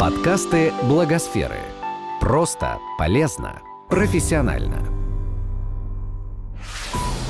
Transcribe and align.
Подкасты 0.00 0.72
Благосферы. 0.88 1.58
Просто, 2.22 2.78
полезно, 2.96 3.60
профессионально. 3.90 4.78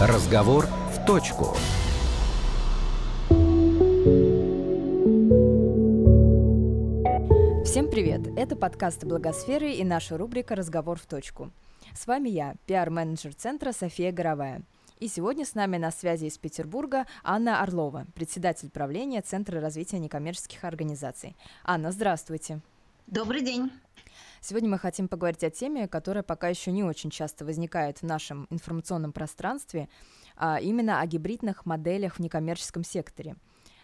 Разговор 0.01 0.67
в 0.67 1.05
точку. 1.05 1.57
Всем 7.65 7.91
привет! 7.91 8.29
Это 8.37 8.55
подкасты 8.55 9.05
Благосферы 9.05 9.73
и 9.73 9.83
наша 9.83 10.17
рубрика 10.17 10.55
«Разговор 10.55 10.97
в 10.97 11.07
точку». 11.07 11.51
С 11.93 12.07
вами 12.07 12.29
я, 12.29 12.55
пиар-менеджер 12.67 13.35
центра 13.35 13.73
София 13.73 14.13
Горовая. 14.13 14.63
И 15.01 15.09
сегодня 15.09 15.47
с 15.47 15.55
нами 15.55 15.79
на 15.79 15.91
связи 15.91 16.27
из 16.27 16.37
Петербурга 16.37 17.07
Анна 17.25 17.63
Орлова, 17.63 18.07
председатель 18.15 18.69
правления 18.69 19.23
Центра 19.23 19.59
развития 19.59 19.99
некоммерческих 19.99 20.63
организаций. 20.63 21.35
Анна, 21.65 21.91
здравствуйте. 21.91 22.61
Добрый 23.07 23.41
день. 23.41 23.73
Сегодня 24.43 24.69
мы 24.69 24.79
хотим 24.79 25.09
поговорить 25.09 25.43
о 25.43 25.49
теме, 25.49 25.89
которая 25.89 26.23
пока 26.23 26.49
еще 26.49 26.71
не 26.71 26.85
очень 26.85 27.09
часто 27.09 27.47
возникает 27.47 28.03
в 28.03 28.03
нашем 28.03 28.47
информационном 28.51 29.15
пространстве, 29.15 29.89
а 30.37 30.61
именно 30.61 31.01
о 31.01 31.07
гибридных 31.07 31.65
моделях 31.65 32.17
в 32.17 32.19
некоммерческом 32.19 32.85
секторе. 32.85 33.37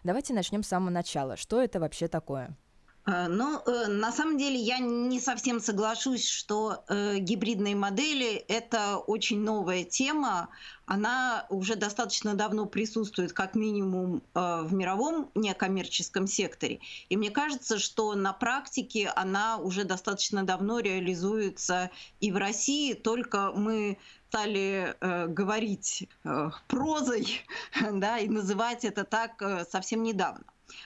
Давайте 0.04 0.34
начнем 0.34 0.62
с 0.62 0.68
самого 0.68 0.90
начала. 0.90 1.38
Что 1.38 1.62
это 1.62 1.80
вообще 1.80 2.08
такое? 2.08 2.54
Э, 3.06 3.28
ну, 3.28 3.62
э, 3.64 3.86
на 3.86 4.10
самом 4.12 4.36
деле 4.36 4.56
я 4.56 4.78
не 4.78 5.20
совсем 5.20 5.60
соглашусь, 5.60 6.28
что 6.28 6.84
э, 6.88 7.18
гибридные 7.18 7.76
модели– 7.76 8.34
это 8.48 8.98
очень 8.98 9.40
новая 9.40 9.84
тема. 9.84 10.48
Она 10.86 11.46
уже 11.48 11.76
достаточно 11.76 12.34
давно 12.34 12.66
присутствует, 12.66 13.32
как 13.32 13.56
минимум, 13.56 14.22
в 14.34 14.72
мировом 14.72 15.30
некоммерческом 15.34 16.28
секторе. 16.28 16.78
И 17.08 17.16
мне 17.16 17.30
кажется, 17.30 17.80
что 17.80 18.14
на 18.14 18.32
практике 18.32 19.08
она 19.08 19.56
уже 19.56 19.82
достаточно 19.82 20.44
давно 20.44 20.78
реализуется 20.78 21.90
и 22.20 22.30
в 22.30 22.36
России, 22.36 22.94
только 22.94 23.50
мы 23.50 23.98
стали 24.28 24.94
э, 25.00 25.26
говорить 25.28 26.08
э, 26.24 26.50
прозой 26.68 27.40
да, 27.92 28.18
и 28.18 28.28
называть 28.28 28.84
это 28.84 29.04
так 29.04 29.40
э, 29.40 29.64
совсем 29.64 30.02
недавно. 30.02 30.44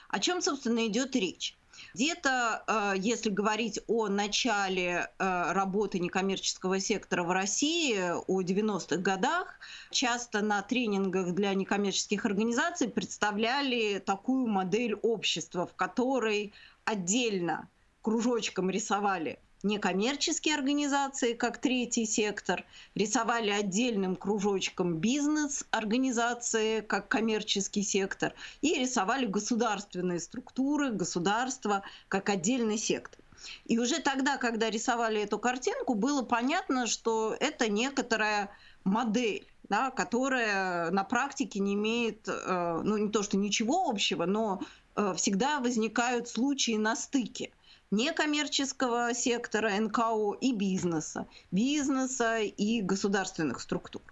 О 0.09 0.21
чем, 0.21 0.41
собственно, 0.41 0.87
идет 0.87 1.17
речь? 1.17 1.57
Где-то, 1.95 2.63
э, 2.67 2.99
если 2.99 3.31
говорить 3.31 3.81
о 3.87 4.09
начале 4.09 5.11
э, 5.19 5.53
работы 5.53 5.99
некоммерческого 5.99 6.79
сектора 6.79 7.25
в 7.25 7.31
России, 7.31 7.99
о 8.27 8.43
90-х 8.43 8.97
годах, 8.97 9.59
часто 9.91 10.41
на 10.41 10.63
тренингах 10.63 11.35
для 11.35 11.55
некоммерческих 11.55 12.25
организаций 12.25 12.89
представляли 12.89 13.99
такую 13.99 14.47
модель 14.47 14.95
общества, 14.95 15.67
в 15.67 15.75
которой 15.75 16.53
отдельно 16.85 17.69
кружочком 18.03 18.71
рисовали 18.71 19.41
некоммерческие 19.63 20.55
организации, 20.55 21.35
как 21.35 21.59
третий 21.59 22.07
сектор, 22.07 22.65
рисовали 22.95 23.51
отдельным 23.51 24.17
кружочком 24.17 24.97
бизнес-организации, 24.97 26.81
как 26.81 27.09
коммерческий 27.09 27.83
сектор, 27.83 28.35
и 28.61 28.75
рисовали 28.79 29.27
государственные 29.27 30.21
структуры, 30.21 30.91
государства, 30.91 31.83
как 32.09 32.29
отдельный 32.29 32.79
сектор. 32.79 33.21
И 33.65 33.79
уже 33.79 34.01
тогда, 34.01 34.37
когда 34.37 34.71
рисовали 34.71 35.23
эту 35.23 35.39
картинку, 35.39 35.95
было 35.95 36.23
понятно, 36.23 36.87
что 36.87 37.35
это 37.39 37.71
некоторая 37.71 38.51
модель, 38.85 39.47
да, 39.69 39.91
которая 39.91 40.91
на 40.91 41.05
практике 41.05 41.61
не 41.61 41.75
имеет, 41.75 42.29
э, 42.29 42.81
ну 42.85 42.97
не 42.99 43.09
то 43.09 43.23
что 43.23 43.37
ничего 43.37 43.89
общего, 43.89 44.27
но 44.27 44.61
э, 44.97 45.15
всегда 45.17 45.61
возникают 45.61 46.29
случаи 46.29 46.77
на 46.77 46.97
стыке 46.97 47.51
некоммерческого 47.91 49.15
сектора, 49.15 49.71
НКО 49.81 50.37
и 50.41 50.53
бизнеса, 50.53 51.27
бизнеса 51.51 52.39
и 52.39 52.81
государственных 52.83 53.61
структур. 53.61 54.03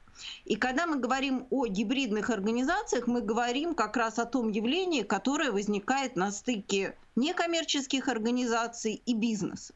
И 0.44 0.56
когда 0.56 0.86
мы 0.86 0.96
говорим 0.96 1.46
о 1.50 1.66
гибридных 1.66 2.30
организациях, 2.30 3.06
мы 3.06 3.20
говорим 3.20 3.74
как 3.74 3.96
раз 3.96 4.18
о 4.18 4.24
том 4.24 4.50
явлении, 4.50 5.02
которое 5.02 5.52
возникает 5.52 6.16
на 6.16 6.32
стыке 6.32 6.96
некоммерческих 7.14 8.08
организаций 8.08 9.00
и 9.06 9.14
бизнеса. 9.14 9.74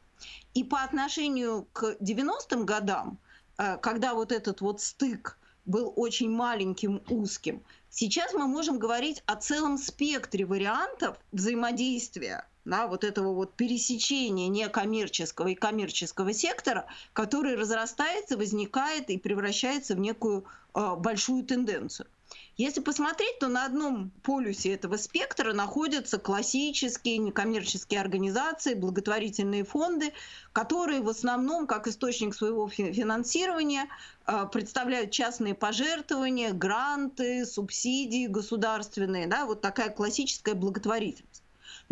И 0.53 0.63
по 0.63 0.83
отношению 0.83 1.67
к 1.71 1.95
90-м 2.01 2.65
годам, 2.65 3.17
э, 3.57 3.77
когда 3.77 4.13
вот 4.13 4.31
этот 4.31 4.61
вот 4.61 4.81
стык 4.81 5.37
был 5.65 5.93
очень 5.95 6.29
маленьким, 6.29 7.01
узким, 7.09 7.63
сейчас 7.89 8.33
мы 8.33 8.47
можем 8.47 8.79
говорить 8.79 9.23
о 9.25 9.35
целом 9.35 9.77
спектре 9.77 10.45
вариантов 10.45 11.17
взаимодействия 11.31 12.45
да, 12.65 12.87
вот 12.87 13.03
этого 13.03 13.33
вот 13.33 13.53
пересечения 13.53 14.47
некоммерческого 14.47 15.49
и 15.49 15.55
коммерческого 15.55 16.33
сектора, 16.33 16.85
который 17.13 17.55
разрастается, 17.55 18.37
возникает 18.37 19.09
и 19.09 19.17
превращается 19.17 19.95
в 19.95 19.99
некую 19.99 20.45
э, 20.73 20.95
большую 20.97 21.43
тенденцию. 21.43 22.07
Если 22.55 22.81
посмотреть, 22.81 23.39
то 23.39 23.47
на 23.47 23.65
одном 23.65 24.11
полюсе 24.21 24.73
этого 24.73 24.97
спектра 24.97 25.53
находятся 25.53 26.19
классические 26.19 27.17
некоммерческие 27.17 27.99
организации, 27.99 28.75
благотворительные 28.75 29.63
фонды, 29.63 30.13
которые 30.51 31.01
в 31.01 31.09
основном, 31.09 31.65
как 31.65 31.87
источник 31.87 32.35
своего 32.35 32.69
финансирования, 32.69 33.87
э, 34.27 34.47
представляют 34.51 35.09
частные 35.11 35.55
пожертвования, 35.55 36.53
гранты, 36.53 37.45
субсидии 37.45 38.27
государственные, 38.27 39.27
да, 39.27 39.45
вот 39.45 39.61
такая 39.61 39.89
классическая 39.89 40.53
благотворительность. 40.53 41.42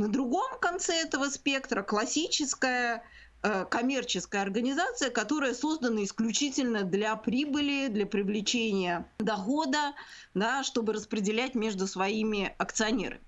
На 0.01 0.07
другом 0.07 0.57
конце 0.59 0.95
этого 0.95 1.29
спектра 1.29 1.83
классическая 1.83 3.03
э, 3.43 3.65
коммерческая 3.65 4.41
организация, 4.41 5.11
которая 5.11 5.53
создана 5.53 6.03
исключительно 6.03 6.81
для 6.81 7.15
прибыли, 7.15 7.87
для 7.87 8.07
привлечения 8.07 9.07
дохода, 9.19 9.93
да, 10.33 10.63
чтобы 10.63 10.93
распределять 10.93 11.53
между 11.53 11.85
своими 11.85 12.55
акционерами. 12.57 13.21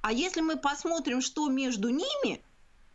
А 0.00 0.12
если 0.12 0.42
мы 0.42 0.58
посмотрим, 0.58 1.20
что 1.20 1.48
между 1.48 1.88
ними, 1.88 2.40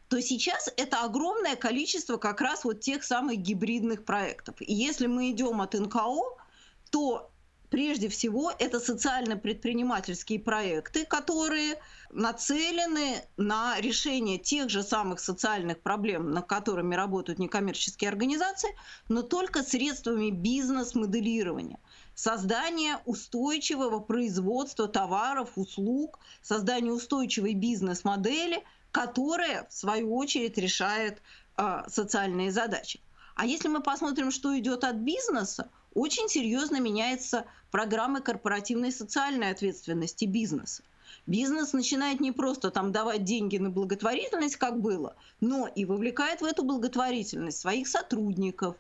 то 0.08 0.22
сейчас 0.22 0.72
это 0.78 1.04
огромное 1.04 1.58
количество 1.58 2.16
как 2.16 2.40
раз 2.40 2.64
вот 2.64 2.80
тех 2.80 3.04
самых 3.04 3.40
гибридных 3.40 4.06
проектов. 4.06 4.56
И 4.60 4.74
если 4.74 5.08
мы 5.08 5.32
идем 5.32 5.60
от 5.60 5.74
НКО, 5.74 6.38
то 6.92 7.30
прежде 7.76 8.08
всего 8.08 8.54
это 8.58 8.80
социально-предпринимательские 8.80 10.40
проекты, 10.40 11.06
которые 11.06 11.78
нацелены 12.10 13.22
на 13.36 13.78
решение 13.82 14.38
тех 14.38 14.70
же 14.70 14.82
самых 14.82 15.20
социальных 15.20 15.82
проблем, 15.82 16.32
над 16.32 16.46
которыми 16.46 16.96
работают 16.96 17.38
некоммерческие 17.38 18.10
организации, 18.10 18.70
но 19.10 19.24
только 19.24 19.62
средствами 19.62 20.30
бизнес-моделирования 20.30 21.78
создание 22.14 23.00
устойчивого 23.04 24.00
производства 24.00 24.88
товаров, 24.88 25.50
услуг, 25.58 26.20
создание 26.42 26.94
устойчивой 26.94 27.56
бизнес-модели, 27.56 28.64
которая, 28.94 29.68
в 29.70 29.74
свою 29.74 30.16
очередь, 30.16 30.58
решает 30.58 31.22
э, 31.58 31.84
социальные 31.90 32.54
задачи. 32.54 33.02
А 33.36 33.46
если 33.46 33.68
мы 33.68 33.82
посмотрим, 33.82 34.32
что 34.32 34.58
идет 34.58 34.86
от 34.86 34.96
бизнеса, 34.96 35.70
очень 35.96 36.30
серьезно 36.30 36.80
меняется 36.80 37.46
программа 37.72 38.22
корпоративной 38.22 38.92
социальной 38.92 39.50
ответственности 39.50 40.26
бизнеса. 40.26 40.84
Бизнес 41.26 41.74
начинает 41.74 42.20
не 42.20 42.32
просто 42.32 42.70
там 42.70 42.92
давать 42.92 43.24
деньги 43.24 43.58
на 43.58 43.72
благотворительность, 43.72 44.58
как 44.58 44.80
было, 44.80 45.16
но 45.42 45.68
и 45.68 45.86
вовлекает 45.86 46.42
в 46.42 46.46
эту 46.46 46.64
благотворительность 46.64 47.58
своих 47.60 47.88
сотрудников, 47.88 48.76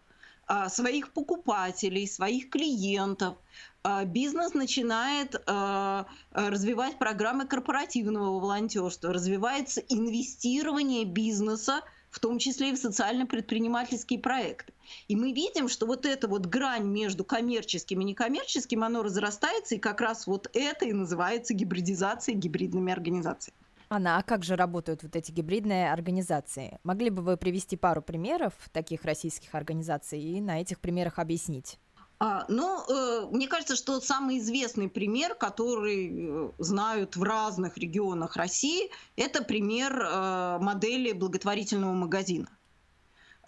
а, 0.45 0.69
своих 0.69 1.11
покупателей, 1.11 2.07
своих 2.07 2.51
клиентов. 2.51 3.37
А, 3.83 4.05
бизнес 4.05 4.53
начинает 4.53 5.41
а, 5.47 6.05
развивать 6.31 6.99
программы 6.99 7.47
корпоративного 7.47 8.39
волонтерства, 8.39 9.11
развивается 9.11 9.81
инвестирование 9.81 11.06
бизнеса 11.06 11.81
в 12.11 12.19
том 12.19 12.39
числе 12.39 12.69
и 12.69 12.73
в 12.73 12.77
социально-предпринимательские 12.77 14.19
проекты. 14.19 14.71
И 15.07 15.15
мы 15.15 15.31
видим, 15.31 15.69
что 15.69 15.85
вот 15.85 16.05
эта 16.05 16.27
вот 16.27 16.45
грань 16.45 16.85
между 16.85 17.23
коммерческим 17.23 18.01
и 18.01 18.03
некоммерческим, 18.03 18.83
оно 18.83 19.03
разрастается, 19.03 19.75
и 19.75 19.79
как 19.79 20.01
раз 20.01 20.27
вот 20.27 20.49
это 20.53 20.85
и 20.85 20.93
называется 20.93 21.53
гибридизацией, 21.53 22.37
гибридными 22.37 22.91
организациями. 22.91 23.57
Анна, 23.89 24.17
а 24.17 24.23
как 24.23 24.43
же 24.43 24.55
работают 24.55 25.03
вот 25.03 25.15
эти 25.15 25.31
гибридные 25.31 25.91
организации? 25.91 26.79
Могли 26.83 27.09
бы 27.09 27.21
вы 27.21 27.37
привести 27.37 27.77
пару 27.77 28.01
примеров 28.01 28.53
таких 28.71 29.05
российских 29.05 29.53
организаций 29.53 30.19
и 30.19 30.41
на 30.41 30.59
этих 30.59 30.79
примерах 30.79 31.19
объяснить? 31.19 31.77
А, 32.17 32.45
ну, 32.47 32.81
э, 32.87 33.27
мне 33.31 33.47
кажется, 33.47 33.75
что 33.75 33.99
самый 33.99 34.39
известный 34.39 34.89
пример, 34.89 35.35
который 35.35 36.09
э, 36.11 36.51
знают 36.59 37.17
в 37.17 37.23
разных 37.23 37.77
регионах 37.77 38.37
России, 38.37 38.89
это 39.17 39.43
пример 39.43 40.01
э, 40.01 40.57
модели 40.59 41.11
благотворительного 41.11 41.93
магазина. 41.93 42.47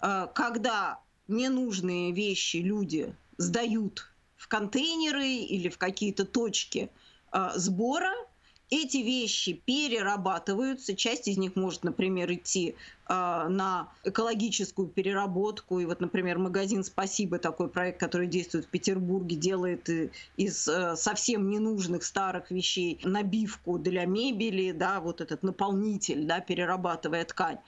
Э, 0.02 0.28
когда 0.34 1.00
ненужные 1.28 2.12
вещи 2.12 2.56
люди 2.56 3.14
сдают 3.36 4.10
в 4.36 4.48
контейнеры 4.48 5.28
или 5.28 5.68
в 5.68 5.78
какие-то 5.78 6.24
точки 6.24 6.90
э, 7.32 7.50
сбора, 7.56 8.12
Эти 8.70 8.98
вещи 8.98 9.54
перерабатываются, 9.54 10.94
часть 10.94 11.26
из 11.26 11.38
них 11.38 11.56
может, 11.56 11.84
например, 11.84 12.30
идти 12.30 12.74
э, 13.08 13.46
на 13.48 13.88
экологическую 14.04 14.88
переработку. 14.88 15.80
И 15.80 15.86
вот, 15.86 16.00
например, 16.00 16.38
магазин 16.38 16.84
«Спасибо», 16.84 17.38
такой 17.38 17.68
проект, 17.70 17.98
который 17.98 18.26
действует 18.26 18.66
в 18.66 18.68
Петербурге, 18.68 19.36
делает 19.36 19.88
из 20.36 20.68
э, 20.68 20.96
совсем 20.96 21.48
ненужных 21.48 22.04
старых 22.04 22.50
вещей 22.50 23.00
набивку 23.04 23.78
для 23.78 24.04
мебели, 24.04 24.72
да, 24.72 25.00
вот 25.00 25.22
этот 25.22 25.42
наполнитель, 25.42 26.26
да, 26.26 26.40
перерабатывая 26.40 27.24
ткань. 27.24 27.58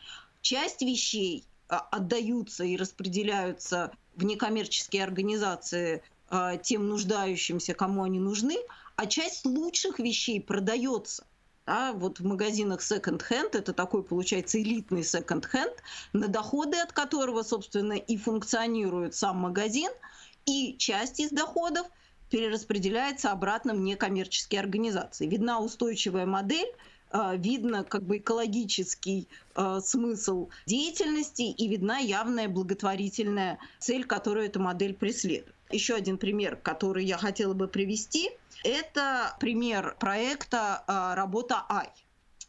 Часть 0.42 0.82
вещей 0.82 1.44
э, 1.46 1.49
отдаются 1.78 2.64
и 2.64 2.76
распределяются 2.76 3.92
в 4.16 4.24
некоммерческие 4.24 5.04
организации 5.04 6.02
э, 6.30 6.58
тем 6.62 6.88
нуждающимся, 6.88 7.74
кому 7.74 8.02
они 8.02 8.20
нужны– 8.20 8.56
а 9.00 9.06
часть 9.06 9.46
лучших 9.46 9.98
вещей 9.98 10.42
продается. 10.42 11.24
Да, 11.64 11.94
вот 11.94 12.20
в 12.20 12.26
магазинах 12.26 12.82
секонд-хенд, 12.82 13.54
это 13.54 13.72
такой, 13.72 14.02
получается, 14.02 14.60
элитный 14.60 15.02
секонд-хенд, 15.02 15.72
на 16.12 16.28
доходы 16.28 16.76
от 16.76 16.92
которого, 16.92 17.42
собственно, 17.42 17.94
и 17.94 18.18
функционирует 18.18 19.14
сам 19.14 19.38
магазин, 19.38 19.90
и 20.44 20.76
часть 20.76 21.18
из 21.18 21.30
доходов 21.30 21.86
перераспределяется 22.28 23.32
обратно 23.32 23.72
в 23.72 23.78
некоммерческие 23.78 24.60
организации. 24.60 25.26
Видна 25.26 25.60
устойчивая 25.60 26.26
модель, 26.26 26.70
а, 26.70 26.76
видно 27.12 27.84
как 27.84 28.02
бы 28.02 28.18
экологический 28.18 29.28
э, 29.56 29.80
смысл 29.84 30.48
деятельности 30.66 31.42
и 31.42 31.68
видна 31.68 31.98
явная 31.98 32.48
благотворительная 32.48 33.58
цель, 33.78 34.04
которую 34.04 34.46
эта 34.46 34.60
модель 34.60 34.94
преследует. 34.94 35.54
Еще 35.70 35.94
один 35.94 36.18
пример, 36.18 36.56
который 36.56 37.04
я 37.04 37.16
хотела 37.16 37.54
бы 37.54 37.68
привести, 37.68 38.30
это 38.64 39.36
пример 39.38 39.96
проекта 39.98 40.82
а, 40.86 41.14
«Работа 41.14 41.64
Ай». 41.68 41.88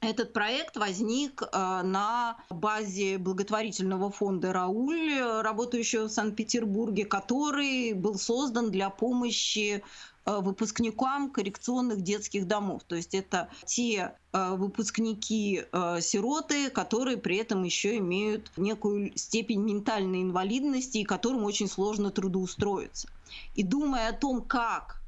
Этот 0.01 0.33
проект 0.33 0.77
возник 0.77 1.43
а, 1.51 1.83
на 1.83 2.37
базе 2.49 3.19
благотворительного 3.19 4.09
фонда 4.11 4.51
«Рауль», 4.51 5.21
работающего 5.41 6.07
в 6.07 6.11
Санкт-Петербурге, 6.11 7.05
который 7.05 7.93
был 7.93 8.15
создан 8.15 8.71
для 8.71 8.89
помощи 8.89 9.83
а, 9.83 10.10
выпускникам 10.25 11.31
коррекционных 11.31 12.01
детских 12.01 12.47
домов. 12.47 12.83
То 12.87 12.95
есть 12.95 13.15
это 13.15 13.49
те 13.65 14.13
выпускники-сироты, 14.31 16.69
которые 16.69 17.17
при 17.17 17.37
этом 17.37 17.63
еще 17.63 17.97
имеют 17.97 18.51
некую 18.55 19.17
степень 19.17 19.61
ментальной 19.61 20.21
инвалидности 20.21 20.99
и 20.99 21.03
которым 21.03 21.43
очень 21.43 21.67
сложно 21.67 22.11
трудоустроиться. 22.11 23.09
И 23.55 23.63
думая 23.63 24.09
о 24.09 24.13
том, 24.13 24.41
как 24.41 25.01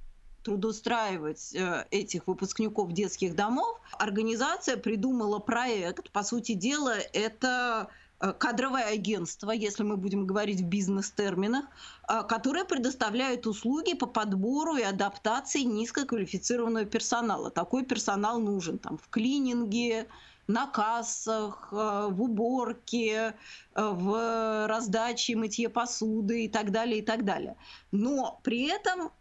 трудоустраивать 0.44 1.56
э, 1.56 1.86
этих 1.89 2.27
выпускников 2.27 2.92
детских 2.92 3.36
домов, 3.36 3.80
организация 3.98 4.77
придумала 4.77 5.39
проект. 5.39 6.12
По 6.12 6.24
сути 6.24 6.54
дела, 6.54 6.95
это 7.13 7.89
э, 7.89 7.94
кадровое 8.31 8.86
агентство, 8.86 9.52
если 9.52 9.84
мы 9.84 9.98
будем 9.98 10.25
говорить 10.25 10.62
в 10.62 10.66
бизнес-терминах, 10.66 11.66
э, 12.08 12.24
которое 12.24 12.64
предоставляет 12.64 13.46
услуги 13.48 13.94
по 13.94 14.06
подбору 14.06 14.78
и 14.78 14.84
адаптации 14.84 15.62
низкоквалифицированного 15.62 16.86
персонала. 16.86 17.50
Такой 17.50 17.84
персонал 17.84 18.40
нужен 18.40 18.78
там, 18.78 18.98
в 18.98 19.10
клининге, 19.10 20.08
на 20.46 20.68
кассах, 20.68 21.70
в 21.72 22.22
уборке, 22.22 23.34
в 23.75 24.68
раздаче, 24.68 25.38
мытье 25.38 25.70
посуды 25.70 26.44
и 26.44 26.50
так 26.50 26.72
далее, 26.72 27.00
и 27.00 27.02
так 27.02 27.24
далее. 27.24 27.56
Но 27.92 28.42
при 28.44 28.68
этом 28.68 29.12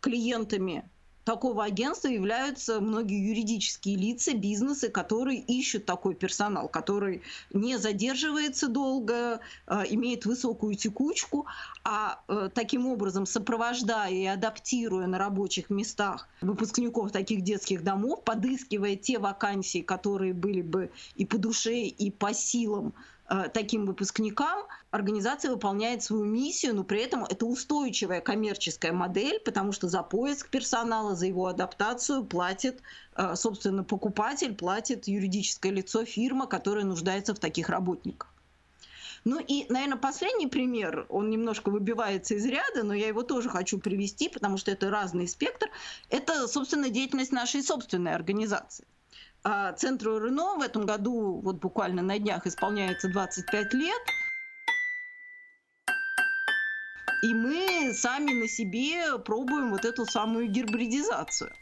клиентами 0.00 0.88
такого 1.24 1.64
агентства 1.64 2.08
являются 2.08 2.80
многие 2.80 3.26
юридические 3.28 3.96
лица, 3.96 4.34
бизнесы, 4.34 4.90
которые 4.90 5.40
ищут 5.40 5.86
такой 5.86 6.14
персонал, 6.14 6.68
который 6.68 7.22
не 7.52 7.78
задерживается 7.78 8.68
долго, 8.68 9.40
э, 9.66 9.82
имеет 9.90 10.26
высокую 10.26 10.74
текучку, 10.74 11.46
а 11.82 12.20
э, 12.28 12.50
таким 12.54 12.86
образом 12.86 13.26
сопровождая 13.26 14.12
и 14.12 14.26
адаптируя 14.26 15.06
на 15.06 15.18
рабочих 15.18 15.70
местах 15.70 16.28
выпускников 16.40 17.10
таких 17.10 17.42
детских 17.42 17.82
домов, 17.82 18.22
подыскивая 18.24 18.96
те 18.96 19.18
вакансии, 19.18 19.80
которые 19.82 20.34
были 20.34 20.62
бы 20.62 20.90
и 21.16 21.24
по 21.24 21.38
душе, 21.38 21.80
и 21.82 22.10
по 22.10 22.34
силам 22.34 22.94
таким 23.52 23.86
выпускникам 23.86 24.66
организация 24.90 25.50
выполняет 25.50 26.02
свою 26.02 26.24
миссию, 26.24 26.74
но 26.74 26.84
при 26.84 27.00
этом 27.00 27.24
это 27.24 27.46
устойчивая 27.46 28.20
коммерческая 28.20 28.92
модель, 28.92 29.40
потому 29.40 29.72
что 29.72 29.88
за 29.88 30.02
поиск 30.02 30.50
персонала, 30.50 31.14
за 31.14 31.26
его 31.26 31.46
адаптацию 31.46 32.24
платит, 32.24 32.82
э, 33.16 33.34
собственно, 33.34 33.82
покупатель, 33.82 34.54
платит 34.54 35.08
юридическое 35.08 35.72
лицо, 35.72 36.04
фирма, 36.04 36.46
которая 36.46 36.84
нуждается 36.84 37.34
в 37.34 37.38
таких 37.38 37.68
работниках. 37.68 38.28
Ну 39.24 39.40
и, 39.40 39.64
наверное, 39.70 39.96
последний 39.96 40.46
пример, 40.46 41.06
он 41.08 41.30
немножко 41.30 41.70
выбивается 41.70 42.34
из 42.34 42.44
ряда, 42.44 42.82
но 42.82 42.92
я 42.92 43.08
его 43.08 43.22
тоже 43.22 43.48
хочу 43.48 43.78
привести, 43.78 44.28
потому 44.28 44.58
что 44.58 44.70
это 44.70 44.90
разный 44.90 45.26
спектр. 45.26 45.70
Это, 46.10 46.46
собственно, 46.46 46.90
деятельность 46.90 47.32
нашей 47.32 47.62
собственной 47.62 48.14
организации. 48.14 48.86
А 49.46 49.72
центру 49.74 50.18
Рено 50.18 50.54
в 50.54 50.62
этом 50.62 50.86
году, 50.86 51.40
вот 51.42 51.56
буквально 51.56 52.00
на 52.00 52.18
днях, 52.18 52.46
исполняется 52.46 53.08
25 53.08 53.74
лет. 53.74 54.02
И 57.22 57.34
мы 57.34 57.92
сами 57.94 58.32
на 58.32 58.48
себе 58.48 59.18
пробуем 59.18 59.70
вот 59.70 59.84
эту 59.84 60.06
самую 60.06 60.48
гибридизацию. 60.48 61.52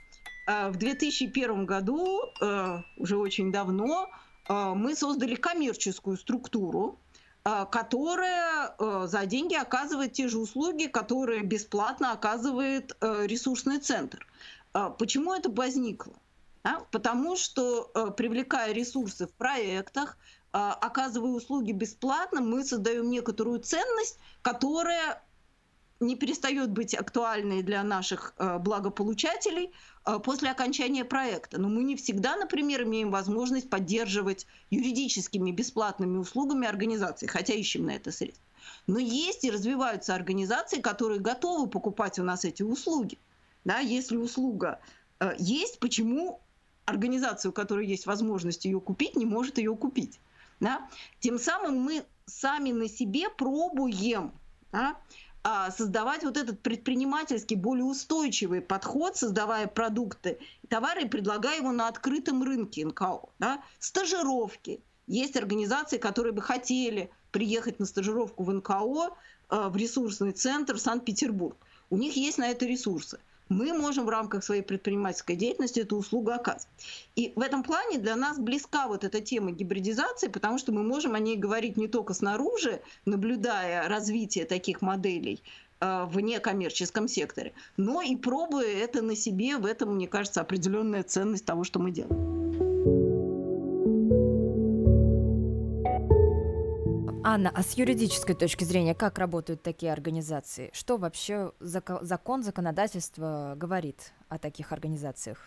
А 0.46 0.70
в 0.70 0.76
2001 0.76 1.66
году, 1.66 2.22
э, 2.40 2.78
уже 2.98 3.16
очень 3.16 3.50
давно, 3.50 4.08
э, 4.48 4.72
мы 4.74 4.94
создали 4.94 5.34
коммерческую 5.34 6.16
структуру, 6.16 7.00
э, 7.44 7.66
которая 7.70 8.76
за 9.06 9.26
деньги 9.26 9.54
оказывает 9.54 10.12
те 10.12 10.28
же 10.28 10.38
услуги, 10.38 10.86
которые 10.86 11.42
бесплатно 11.42 12.12
оказывает 12.12 12.96
ресурсный 13.00 13.78
центр. 13.78 14.26
Почему 14.98 15.34
это 15.34 15.50
возникло? 15.50 16.14
Да? 16.64 16.86
Потому 16.92 17.36
что, 17.36 17.90
э, 17.94 18.10
привлекая 18.16 18.72
ресурсы 18.72 19.26
в 19.26 19.32
проектах, 19.32 20.16
э, 20.52 20.58
оказывая 20.58 21.32
услуги 21.32 21.72
бесплатно, 21.72 22.40
мы 22.40 22.64
создаем 22.64 23.10
некоторую 23.10 23.60
ценность, 23.60 24.18
которая 24.42 25.22
не 25.98 26.16
перестает 26.16 26.70
быть 26.70 26.94
актуальной 26.94 27.62
для 27.62 27.82
наших 27.84 28.34
э, 28.36 28.58
благополучателей 28.58 29.72
после 30.24 30.50
окончания 30.50 31.04
проекта. 31.04 31.60
Но 31.60 31.68
мы 31.68 31.84
не 31.84 31.94
всегда, 31.94 32.34
например, 32.34 32.82
имеем 32.82 33.12
возможность 33.12 33.70
поддерживать 33.70 34.48
юридическими 34.70 35.52
бесплатными 35.52 36.18
услугами 36.18 36.66
организации, 36.66 37.28
хотя 37.28 37.54
ищем 37.54 37.86
на 37.86 37.92
это 37.92 38.10
средства. 38.10 38.44
Но 38.88 38.98
есть 38.98 39.44
и 39.44 39.50
развиваются 39.50 40.16
организации, 40.16 40.80
которые 40.80 41.20
готовы 41.20 41.68
покупать 41.68 42.18
у 42.18 42.24
нас 42.24 42.44
эти 42.44 42.64
услуги. 42.64 43.16
Да, 43.64 43.78
если 43.78 44.16
услуга 44.16 44.80
есть, 45.38 45.78
почему 45.78 46.40
организация, 46.84 47.50
у 47.50 47.52
которой 47.52 47.86
есть 47.86 48.06
возможность 48.06 48.64
ее 48.64 48.80
купить, 48.80 49.16
не 49.16 49.26
может 49.26 49.58
ее 49.58 49.74
купить. 49.76 50.18
Да? 50.60 50.88
Тем 51.20 51.38
самым 51.38 51.80
мы 51.80 52.04
сами 52.26 52.72
на 52.72 52.88
себе 52.88 53.28
пробуем 53.30 54.32
да, 54.70 54.96
а, 55.44 55.70
создавать 55.70 56.22
вот 56.22 56.36
этот 56.36 56.60
предпринимательский, 56.60 57.56
более 57.56 57.84
устойчивый 57.84 58.60
подход, 58.60 59.16
создавая 59.16 59.66
продукты 59.66 60.38
товары, 60.68 61.06
предлагая 61.08 61.58
его 61.58 61.72
на 61.72 61.88
открытом 61.88 62.42
рынке 62.42 62.86
НКО. 62.86 63.28
Да? 63.38 63.62
Стажировки. 63.78 64.80
Есть 65.08 65.36
организации, 65.36 65.98
которые 65.98 66.32
бы 66.32 66.42
хотели 66.42 67.10
приехать 67.32 67.80
на 67.80 67.86
стажировку 67.86 68.44
в 68.44 68.52
НКО, 68.52 69.16
а, 69.48 69.68
в 69.68 69.76
ресурсный 69.76 70.32
центр 70.32 70.78
Санкт-Петербург. 70.78 71.56
У 71.90 71.96
них 71.96 72.16
есть 72.16 72.38
на 72.38 72.48
это 72.48 72.66
ресурсы 72.66 73.18
мы 73.52 73.72
можем 73.72 74.06
в 74.06 74.08
рамках 74.08 74.42
своей 74.42 74.62
предпринимательской 74.62 75.36
деятельности 75.36 75.80
эту 75.80 75.96
услугу 75.96 76.30
оказывать. 76.30 76.66
И 77.14 77.32
в 77.36 77.40
этом 77.40 77.62
плане 77.62 77.98
для 77.98 78.16
нас 78.16 78.38
близка 78.38 78.88
вот 78.88 79.04
эта 79.04 79.20
тема 79.20 79.52
гибридизации, 79.52 80.28
потому 80.28 80.58
что 80.58 80.72
мы 80.72 80.82
можем 80.82 81.14
о 81.14 81.18
ней 81.18 81.36
говорить 81.36 81.76
не 81.76 81.88
только 81.88 82.14
снаружи, 82.14 82.80
наблюдая 83.04 83.88
развитие 83.88 84.44
таких 84.44 84.82
моделей 84.82 85.42
э, 85.80 86.04
в 86.04 86.18
некоммерческом 86.20 87.08
секторе, 87.08 87.52
но 87.76 88.02
и 88.02 88.16
пробуя 88.16 88.68
это 88.68 89.02
на 89.02 89.14
себе, 89.14 89.56
в 89.58 89.66
этом, 89.66 89.94
мне 89.94 90.08
кажется, 90.08 90.40
определенная 90.40 91.02
ценность 91.02 91.44
того, 91.44 91.64
что 91.64 91.78
мы 91.78 91.90
делаем. 91.90 92.41
Анна, 97.32 97.50
а 97.54 97.62
с 97.62 97.72
юридической 97.78 98.34
точки 98.34 98.64
зрения, 98.64 98.94
как 98.94 99.16
работают 99.16 99.62
такие 99.62 99.90
организации? 99.90 100.68
Что 100.74 100.98
вообще 100.98 101.52
закон, 101.60 102.42
законодательство 102.42 103.54
говорит 103.56 104.12
о 104.28 104.38
таких 104.38 104.70
организациях? 104.70 105.38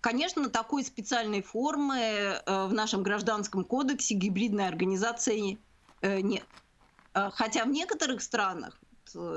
Конечно, 0.00 0.48
такой 0.48 0.82
специальной 0.82 1.42
формы 1.42 1.98
э, 1.98 2.66
в 2.66 2.72
нашем 2.72 3.02
гражданском 3.02 3.64
кодексе 3.64 4.14
гибридной 4.14 4.66
организации 4.66 5.58
э, 6.00 6.20
нет. 6.22 6.46
Э, 7.12 7.28
хотя 7.34 7.66
в 7.66 7.68
некоторых 7.68 8.22
странах, 8.22 8.80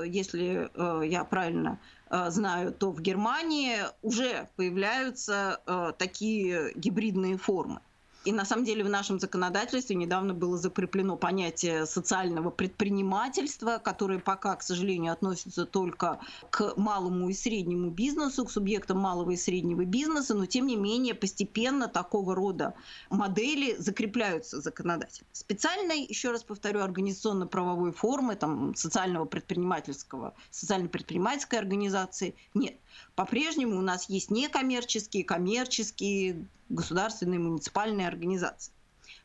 если 0.06 0.70
я 1.06 1.24
правильно 1.24 1.78
знаю, 2.10 2.72
то 2.72 2.90
в 2.90 3.02
Германии 3.02 3.76
уже 4.00 4.48
появляются 4.56 5.60
такие 5.98 6.72
гибридные 6.74 7.36
формы. 7.36 7.80
И 8.28 8.32
на 8.32 8.44
самом 8.44 8.66
деле 8.66 8.84
в 8.84 8.90
нашем 8.90 9.18
законодательстве 9.18 9.96
недавно 9.96 10.34
было 10.34 10.58
закреплено 10.58 11.16
понятие 11.16 11.86
социального 11.86 12.50
предпринимательства, 12.50 13.80
которое 13.82 14.18
пока, 14.18 14.54
к 14.56 14.62
сожалению, 14.62 15.14
относится 15.14 15.64
только 15.64 16.20
к 16.50 16.74
малому 16.76 17.30
и 17.30 17.32
среднему 17.32 17.88
бизнесу, 17.88 18.44
к 18.44 18.50
субъектам 18.50 18.98
малого 18.98 19.30
и 19.30 19.36
среднего 19.38 19.86
бизнеса, 19.86 20.34
но 20.34 20.44
тем 20.44 20.66
не 20.66 20.76
менее 20.76 21.14
постепенно 21.14 21.88
такого 21.88 22.34
рода 22.34 22.74
модели 23.08 23.74
закрепляются 23.78 24.60
законодательно. 24.60 25.26
Специальной, 25.32 26.04
еще 26.04 26.30
раз 26.30 26.42
повторю, 26.42 26.80
организационно-правовой 26.80 27.92
формы 27.92 28.36
там, 28.36 28.74
социального 28.74 29.24
предпринимательского, 29.24 30.34
социально-предпринимательской 30.50 31.58
организации 31.60 32.34
нет. 32.52 32.76
По-прежнему 33.14 33.78
у 33.78 33.82
нас 33.82 34.10
есть 34.10 34.30
некоммерческие, 34.30 35.24
коммерческие, 35.24 36.46
государственные, 36.68 37.40
муниципальные 37.40 38.06
организации. 38.06 38.72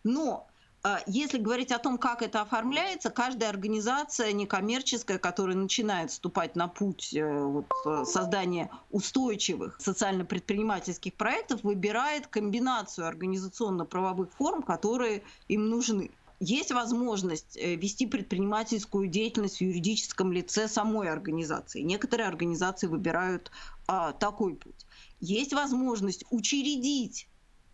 Но 0.04 0.48
а, 0.86 1.00
если 1.08 1.38
говорить 1.38 1.72
о 1.72 1.80
том, 1.80 1.98
как 1.98 2.22
это 2.22 2.42
оформляется, 2.42 3.10
каждая 3.10 3.50
организация 3.50 4.34
некоммерческая, 4.34 5.18
которая 5.18 5.56
начинает 5.56 6.12
вступать 6.12 6.58
на 6.58 6.68
путь 6.68 7.14
э, 7.14 7.42
вот, 7.42 7.68
э, 7.86 8.04
создания 8.06 8.70
устойчивых 8.92 9.80
социально-предпринимательских 9.80 11.14
проектов, 11.14 11.64
выбирает 11.64 12.28
комбинацию 12.28 13.08
организационно-правовых 13.08 14.34
форм, 14.34 14.62
которые 14.62 15.24
им 15.48 15.70
нужны 15.70 16.12
есть 16.42 16.72
возможность 16.74 17.56
э, 17.56 17.76
вести 17.76 18.06
предпринимательскую 18.06 19.08
деятельность 19.08 19.60
в 19.60 19.62
юридическом 19.62 20.34
лице 20.34 20.68
самой 20.68 21.10
организации. 21.10 21.80
Некоторые 21.82 22.28
организации 22.28 22.88
выбирают 22.88 23.50
а, 23.88 24.12
такой 24.12 24.56
путь. 24.56 24.86
Есть 25.22 25.54
возможность 25.54 26.26
учредить 26.32 27.30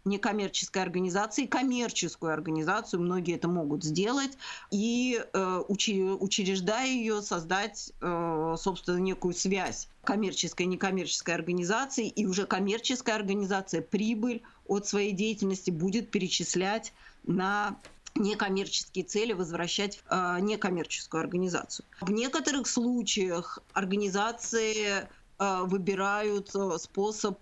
некоммерческой 0.06 0.82
организации, 0.82 1.46
коммерческую 1.46 2.34
организацию, 2.34 3.02
многие 3.02 3.36
это 3.36 3.48
могут 3.48 3.84
сделать, 3.84 4.38
и 4.72 5.22
э, 5.34 5.64
учреждая 5.68 6.88
ее, 6.88 7.22
создать, 7.22 7.92
э, 8.02 8.56
собственно, 8.58 8.98
некую 8.98 9.34
связь 9.34 9.88
коммерческой 10.04 10.64
и 10.64 10.70
некоммерческой 10.70 11.36
организации, 11.36 12.08
и 12.08 12.26
уже 12.26 12.46
коммерческая 12.46 13.16
организация 13.16 13.82
прибыль 13.82 14.42
от 14.68 14.88
своей 14.88 15.12
деятельности 15.12 15.72
будет 15.72 16.10
перечислять 16.10 16.94
на 17.24 17.78
некоммерческие 18.16 19.06
цели 19.06 19.34
возвращать 19.34 19.98
в 19.98 20.38
э, 20.38 20.40
некоммерческую 20.42 21.22
организацию. 21.22 21.86
В 22.02 22.12
некоторых 22.12 22.68
случаях 22.68 23.60
организации 23.74 25.08
э, 25.40 25.64
выбирают 25.64 26.54
э, 26.56 26.78
способ 26.78 27.40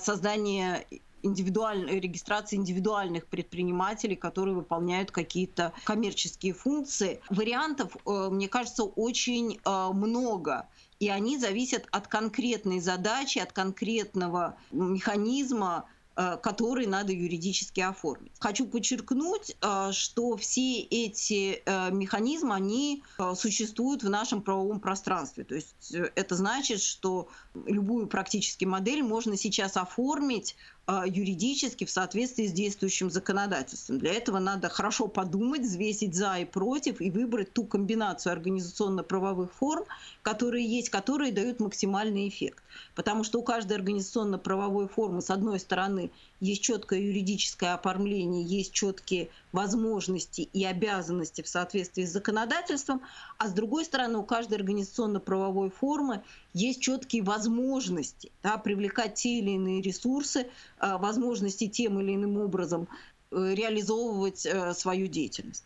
создания 0.00 0.86
индивидуальной 1.22 2.00
регистрации 2.00 2.56
индивидуальных 2.56 3.26
предпринимателей, 3.26 4.16
которые 4.16 4.54
выполняют 4.54 5.10
какие-то 5.10 5.72
коммерческие 5.84 6.52
функции. 6.52 7.20
Вариантов, 7.30 7.96
мне 8.04 8.48
кажется, 8.48 8.84
очень 8.84 9.60
много. 9.64 10.68
И 10.98 11.08
они 11.08 11.38
зависят 11.38 11.86
от 11.90 12.08
конкретной 12.08 12.80
задачи, 12.80 13.38
от 13.38 13.52
конкретного 13.52 14.56
механизма, 14.70 15.86
Э, 16.20 16.36
который 16.36 16.86
надо 16.86 17.12
юридически 17.12 17.80
оформить. 17.80 18.32
Хочу 18.40 18.66
подчеркнуть, 18.66 19.56
э, 19.62 19.92
что 19.92 20.36
все 20.36 20.80
эти 20.80 21.62
э, 21.64 21.90
механизмы, 21.92 22.54
они 22.54 23.02
существуют 23.36 24.02
в 24.02 24.10
нашем 24.10 24.42
правовом 24.42 24.80
пространстве. 24.80 25.44
То 25.44 25.54
есть 25.54 25.94
это 26.16 26.34
значит, 26.34 26.82
что 26.82 27.28
любую 27.54 28.06
практически 28.06 28.64
модель 28.64 29.02
можно 29.02 29.36
сейчас 29.36 29.76
оформить 29.76 30.56
а, 30.92 31.06
юридически 31.06 31.84
в 31.84 31.90
соответствии 31.90 32.48
с 32.48 32.52
действующим 32.52 33.10
законодательством. 33.10 33.98
Для 33.98 34.12
этого 34.12 34.40
надо 34.40 34.68
хорошо 34.68 35.06
подумать, 35.06 35.60
взвесить 35.60 36.16
за 36.16 36.38
и 36.38 36.44
против 36.44 37.00
и 37.00 37.12
выбрать 37.12 37.52
ту 37.52 37.64
комбинацию 37.64 38.32
организационно-правовых 38.32 39.52
форм, 39.52 39.84
которые 40.22 40.66
есть, 40.66 40.90
которые 40.90 41.32
дают 41.32 41.60
максимальный 41.60 42.28
эффект. 42.28 42.64
Потому 42.96 43.22
что 43.22 43.38
у 43.38 43.42
каждой 43.44 43.74
организационно-правовой 43.74 44.88
формы, 44.88 45.22
с 45.22 45.30
одной 45.30 45.60
стороны, 45.60 46.10
есть 46.40 46.62
четкое 46.62 46.98
юридическое 46.98 47.74
оформление, 47.74 48.44
есть 48.44 48.72
четкие 48.72 49.28
возможности 49.52 50.40
и 50.40 50.64
обязанности 50.64 51.42
в 51.42 51.48
соответствии 51.48 52.04
с 52.04 52.12
законодательством, 52.12 53.00
а 53.38 53.46
с 53.48 53.52
другой 53.52 53.84
стороны 53.84 54.18
у 54.18 54.24
каждой 54.24 54.54
организационно-правовой 54.54 55.70
формы 55.70 56.22
есть 56.52 56.80
четкие 56.80 57.22
возможности 57.22 58.32
да, 58.42 58.58
привлекать 58.58 59.14
те 59.14 59.38
или 59.38 59.50
иные 59.50 59.82
ресурсы, 59.82 60.48
а, 60.78 60.98
возможности 60.98 61.68
тем 61.68 62.00
или 62.00 62.14
иным 62.14 62.38
образом 62.38 62.88
э, 63.30 63.54
реализовывать 63.54 64.46
э, 64.46 64.74
свою 64.74 65.06
деятельность. 65.06 65.64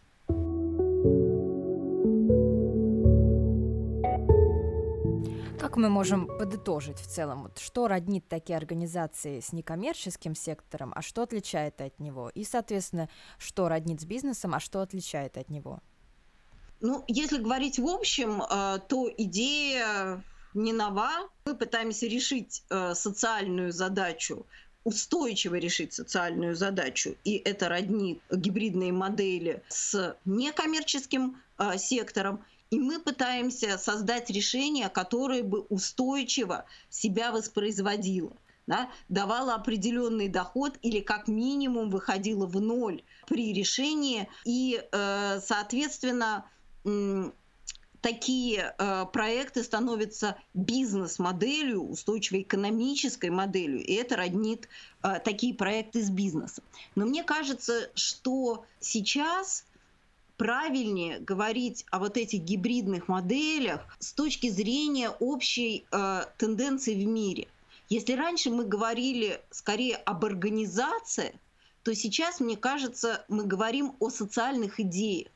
Как 5.58 5.78
мы 5.78 5.88
можем 5.88 6.26
подытожить 6.26 6.98
в 6.98 7.06
целом, 7.06 7.44
вот, 7.44 7.58
что 7.58 7.88
роднит 7.88 8.28
такие 8.28 8.56
организации 8.56 9.40
с 9.40 9.52
некоммерческим 9.52 10.34
сектором, 10.34 10.92
а 10.94 11.00
что 11.00 11.22
отличает 11.22 11.80
от 11.80 11.98
него? 11.98 12.30
И, 12.34 12.44
соответственно, 12.44 13.08
что 13.38 13.68
роднит 13.68 14.00
с 14.00 14.04
бизнесом, 14.04 14.54
а 14.54 14.60
что 14.60 14.82
отличает 14.82 15.38
от 15.38 15.48
него? 15.48 15.80
Ну, 16.80 17.02
если 17.08 17.38
говорить 17.38 17.78
в 17.78 17.86
общем, 17.86 18.42
э, 18.42 18.78
то 18.86 19.10
идея 19.16 20.22
не 20.54 20.72
нова. 20.72 21.28
Мы 21.44 21.54
пытаемся 21.54 22.06
решить 22.06 22.62
э, 22.70 22.94
социальную 22.94 23.72
задачу 23.72 24.46
устойчиво 24.84 25.54
решить 25.56 25.94
социальную 25.94 26.54
задачу, 26.54 27.16
и 27.24 27.36
это 27.36 27.68
роднит 27.68 28.20
гибридные 28.30 28.92
модели 28.92 29.62
с 29.68 30.16
некоммерческим 30.26 31.42
э, 31.58 31.78
сектором, 31.78 32.44
и 32.70 32.78
мы 32.78 33.00
пытаемся 33.00 33.78
создать 33.78 34.30
решение, 34.30 34.88
которое 34.88 35.42
бы 35.42 35.60
устойчиво 35.60 36.66
себя 36.90 37.32
воспроизводило. 37.32 38.36
Да, 38.66 38.88
давало 39.10 39.54
определенный 39.54 40.28
доход 40.28 40.78
или 40.80 41.00
как 41.00 41.28
минимум 41.28 41.90
выходило 41.90 42.46
в 42.46 42.58
ноль 42.62 43.02
при 43.26 43.52
решении 43.52 44.26
и, 44.46 44.82
э, 44.90 45.40
соответственно, 45.44 46.46
такие 48.04 48.74
э, 48.76 49.06
проекты 49.10 49.62
становятся 49.62 50.36
бизнес-моделью, 50.52 51.88
устойчивой 51.88 52.42
экономической 52.42 53.30
моделью, 53.30 53.82
и 53.82 53.94
это 53.94 54.16
роднит 54.16 54.68
э, 55.02 55.20
такие 55.24 55.54
проекты 55.54 56.02
с 56.02 56.10
бизнесом. 56.10 56.64
Но 56.96 57.06
мне 57.06 57.24
кажется, 57.24 57.90
что 57.94 58.66
сейчас 58.78 59.64
правильнее 60.36 61.18
говорить 61.18 61.86
о 61.90 61.98
вот 61.98 62.18
этих 62.18 62.40
гибридных 62.40 63.08
моделях 63.08 63.80
с 64.00 64.12
точки 64.12 64.50
зрения 64.50 65.08
общей 65.08 65.86
э, 65.90 66.24
тенденции 66.36 66.94
в 66.94 67.06
мире. 67.06 67.48
Если 67.88 68.12
раньше 68.12 68.50
мы 68.50 68.66
говорили 68.66 69.40
скорее 69.50 69.96
об 69.96 70.26
организации, 70.26 71.40
то 71.84 71.94
сейчас, 71.94 72.40
мне 72.40 72.58
кажется, 72.58 73.24
мы 73.28 73.44
говорим 73.44 73.96
о 73.98 74.10
социальных 74.10 74.78
идеях. 74.78 75.28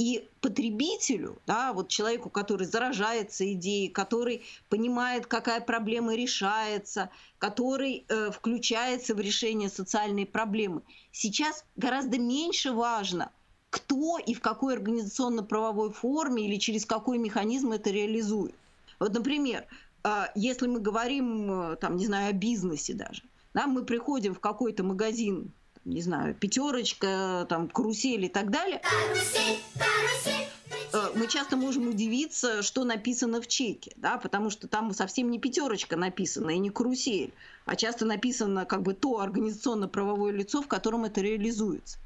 И 0.00 0.26
потребителю, 0.40 1.36
да, 1.46 1.74
вот 1.74 1.88
человеку, 1.88 2.30
который 2.30 2.66
заражается 2.66 3.52
идеей, 3.52 3.88
который 3.88 4.42
понимает, 4.70 5.26
какая 5.26 5.60
проблема 5.60 6.14
решается, 6.14 7.10
который 7.36 8.06
э, 8.08 8.30
включается 8.30 9.14
в 9.14 9.20
решение 9.20 9.68
социальной 9.68 10.24
проблемы, 10.24 10.80
сейчас 11.12 11.66
гораздо 11.76 12.18
меньше 12.18 12.72
важно– 12.72 13.30
кто 13.70 14.18
и 14.18 14.34
в 14.34 14.40
какой 14.40 14.74
организационно-правовой 14.74 15.92
форме 15.92 16.46
или 16.46 16.56
через 16.56 16.84
какой 16.84 17.18
механизм 17.18 17.72
это 17.72 17.90
реализует. 17.90 18.54
Вот, 18.98 19.14
например, 19.14 19.64
а, 20.02 20.30
если 20.34 20.66
мы 20.66 20.80
говорим, 20.80 21.72
э, 21.72 21.76
там, 21.76 21.96
не 21.96 22.06
знаю, 22.06 22.30
о 22.30 22.32
бизнесе 22.32 22.94
даже, 22.94 23.22
да, 23.54 23.66
мы 23.66 23.84
приходим 23.84 24.34
в 24.34 24.40
какой-то 24.40 24.82
магазин, 24.82 25.52
не 25.90 26.02
знаю, 26.02 26.34
пятерочка, 26.34 27.46
там, 27.48 27.68
карусель 27.68 28.24
и 28.24 28.28
так 28.28 28.50
далее. 28.50 28.80
Карусель, 28.82 29.58
карусель. 29.74 30.48
Э, 30.92 31.10
мы 31.14 31.28
часто 31.28 31.56
можем 31.56 31.88
удивиться, 31.88 32.62
что 32.62 32.84
написано 32.84 33.40
в 33.40 33.46
чеке, 33.46 33.92
да, 33.96 34.18
потому 34.18 34.50
что 34.50 34.68
там 34.68 34.92
совсем 34.92 35.30
не 35.30 35.38
пятерочка 35.38 35.96
написана 35.96 36.50
и 36.50 36.58
не 36.58 36.70
карусель, 36.70 37.32
а 37.64 37.76
часто 37.76 38.04
написано 38.04 38.64
как 38.64 38.82
бы 38.82 38.94
то 38.94 39.20
организационно-правовое 39.20 40.32
лицо, 40.32 40.62
в 40.62 40.68
котором 40.68 41.04
это 41.04 41.20
реализуется. 41.20 41.98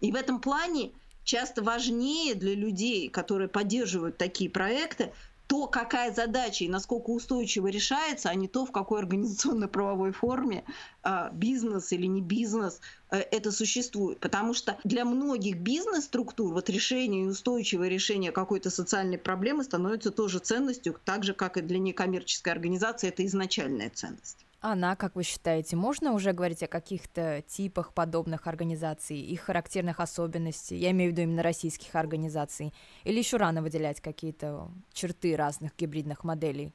И 0.00 0.12
в 0.12 0.16
этом 0.16 0.40
плане 0.40 0.90
часто 1.24 1.62
важнее 1.62 2.34
для 2.34 2.54
людей, 2.54 3.08
которые 3.08 3.48
поддерживают 3.48 4.18
такие 4.18 4.50
проекты, 4.50 5.12
то, 5.46 5.66
какая 5.66 6.12
задача 6.12 6.64
и 6.64 6.68
насколько 6.68 7.10
устойчиво 7.10 7.66
решается, 7.68 8.30
а 8.30 8.34
не 8.34 8.48
то, 8.48 8.64
в 8.64 8.72
какой 8.72 9.00
организационно-правовой 9.00 10.12
форме 10.24 10.64
а, 11.02 11.30
бизнес 11.30 11.92
или 11.92 12.06
не 12.06 12.22
бизнес 12.22 12.80
э, 13.10 13.18
это 13.18 13.52
существует. 13.52 14.20
Потому 14.20 14.54
что 14.54 14.78
для 14.84 15.04
многих 15.04 15.58
бизнес-структур 15.58 16.52
вот 16.52 16.70
решение 16.70 17.24
и 17.24 17.28
устойчивое 17.28 17.88
решение 17.88 18.32
какой-то 18.32 18.70
социальной 18.70 19.18
проблемы 19.18 19.64
становится 19.64 20.10
тоже 20.10 20.38
ценностью, 20.38 20.98
так 21.04 21.24
же, 21.24 21.34
как 21.34 21.56
и 21.56 21.62
для 21.62 21.78
некоммерческой 21.78 22.52
организации 22.52 23.08
это 23.08 23.24
изначальная 23.26 23.90
ценность. 23.90 24.46
Она, 24.66 24.96
как 24.96 25.14
вы 25.14 25.24
считаете, 25.24 25.76
можно 25.76 26.12
уже 26.12 26.32
говорить 26.32 26.62
о 26.62 26.68
каких-то 26.68 27.42
типах 27.46 27.92
подобных 27.92 28.46
организаций, 28.46 29.18
их 29.18 29.42
характерных 29.42 30.00
особенностей? 30.00 30.78
Я 30.78 30.92
имею 30.92 31.10
в 31.10 31.12
виду 31.12 31.20
именно 31.20 31.42
российских 31.42 31.94
организаций. 31.94 32.72
Или 33.02 33.18
еще 33.18 33.36
рано 33.36 33.60
выделять 33.60 34.00
какие-то 34.00 34.70
черты 34.94 35.36
разных 35.36 35.76
гибридных 35.76 36.24
моделей? 36.24 36.72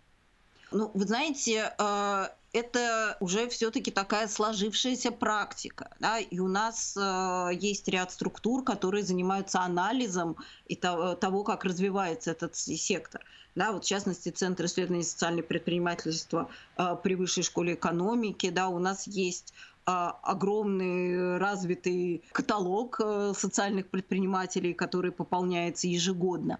Ну, 0.71 0.91
вы 0.93 1.05
знаете, 1.05 1.73
э, 1.77 2.27
это 2.53 3.17
уже 3.19 3.47
все-таки 3.49 3.91
такая 3.91 4.27
сложившаяся 4.27 5.11
практика. 5.11 5.89
Да? 5.99 6.19
И 6.19 6.39
у 6.39 6.47
нас 6.47 6.95
э, 6.95 7.49
есть 7.53 7.87
ряд 7.87 8.11
структур, 8.11 8.63
которые 8.63 9.03
занимаются 9.03 9.61
анализом 9.61 10.37
и 10.67 10.75
того, 10.75 11.43
как 11.43 11.65
развивается 11.65 12.31
этот 12.31 12.55
сектор 12.55 13.21
да, 13.55 13.73
вот 13.73 13.83
в 13.83 13.87
частности, 13.87 14.29
Центр 14.29 14.65
исследований 14.65 15.03
социального 15.03 15.45
предпринимательства 15.45 16.49
э, 16.77 16.95
при 17.03 17.15
Высшей 17.15 17.43
школе 17.43 17.73
экономики, 17.73 18.49
да, 18.49 18.69
у 18.69 18.79
нас 18.79 19.07
есть 19.07 19.53
огромный 19.85 21.39
развитый 21.39 22.21
каталог 22.31 23.01
социальных 23.35 23.87
предпринимателей, 23.87 24.75
который 24.75 25.11
пополняется 25.11 25.87
ежегодно. 25.87 26.59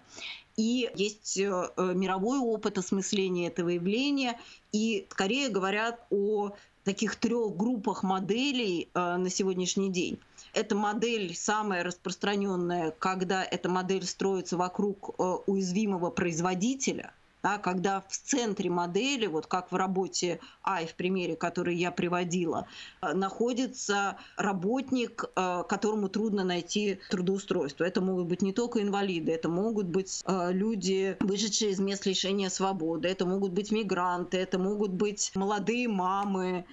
И 0.60 0.90
есть 0.94 1.38
мировой 1.38 2.38
опыт 2.38 2.76
осмысления 2.76 3.48
этого 3.48 3.70
явления, 3.70 4.38
и 4.72 5.06
скорее 5.10 5.48
говорят 5.48 6.06
о 6.10 6.50
таких 6.84 7.16
трех 7.16 7.56
группах 7.56 8.02
моделей 8.02 8.90
на 8.94 9.30
сегодняшний 9.30 9.90
день. 9.90 10.18
Эта 10.52 10.74
модель 10.74 11.34
самая 11.34 11.82
распространенная, 11.82 12.90
когда 12.90 13.42
эта 13.42 13.70
модель 13.70 14.04
строится 14.04 14.58
вокруг 14.58 15.14
э, 15.18 15.22
уязвимого 15.46 16.10
производителя– 16.10 17.14
да, 17.42 17.58
когда 17.58 18.00
в 18.00 18.16
центре 18.16 18.70
модели, 18.70 19.26
вот 19.26 19.46
как 19.46 19.72
в 19.72 19.76
работе 19.76 20.40
Ай, 20.64 20.86
в 20.86 20.94
примере, 20.94 21.36
который 21.36 21.74
я 21.74 21.90
приводила, 21.90 22.66
э, 23.02 23.12
находится 23.12 24.16
работник, 24.36 25.24
э, 25.34 25.64
которому 25.68 26.08
трудно 26.08 26.44
найти 26.44 26.98
трудоустройство. 27.10 27.84
Это 27.84 28.00
могут 28.00 28.26
быть 28.26 28.42
не 28.42 28.52
только 28.52 28.82
инвалиды, 28.82 29.32
это 29.32 29.48
могут 29.48 29.86
быть 29.86 30.22
э, 30.26 30.52
люди, 30.52 31.16
вышедшие 31.20 31.72
из 31.72 31.80
мест 31.80 32.06
лишения 32.06 32.48
свободы, 32.48 33.08
это 33.08 33.26
могут 33.26 33.52
быть 33.52 33.72
мигранты, 33.72 34.38
это 34.38 34.58
могут 34.58 34.90
быть 34.92 35.32
молодые 35.34 35.88
мамы, 35.88 36.64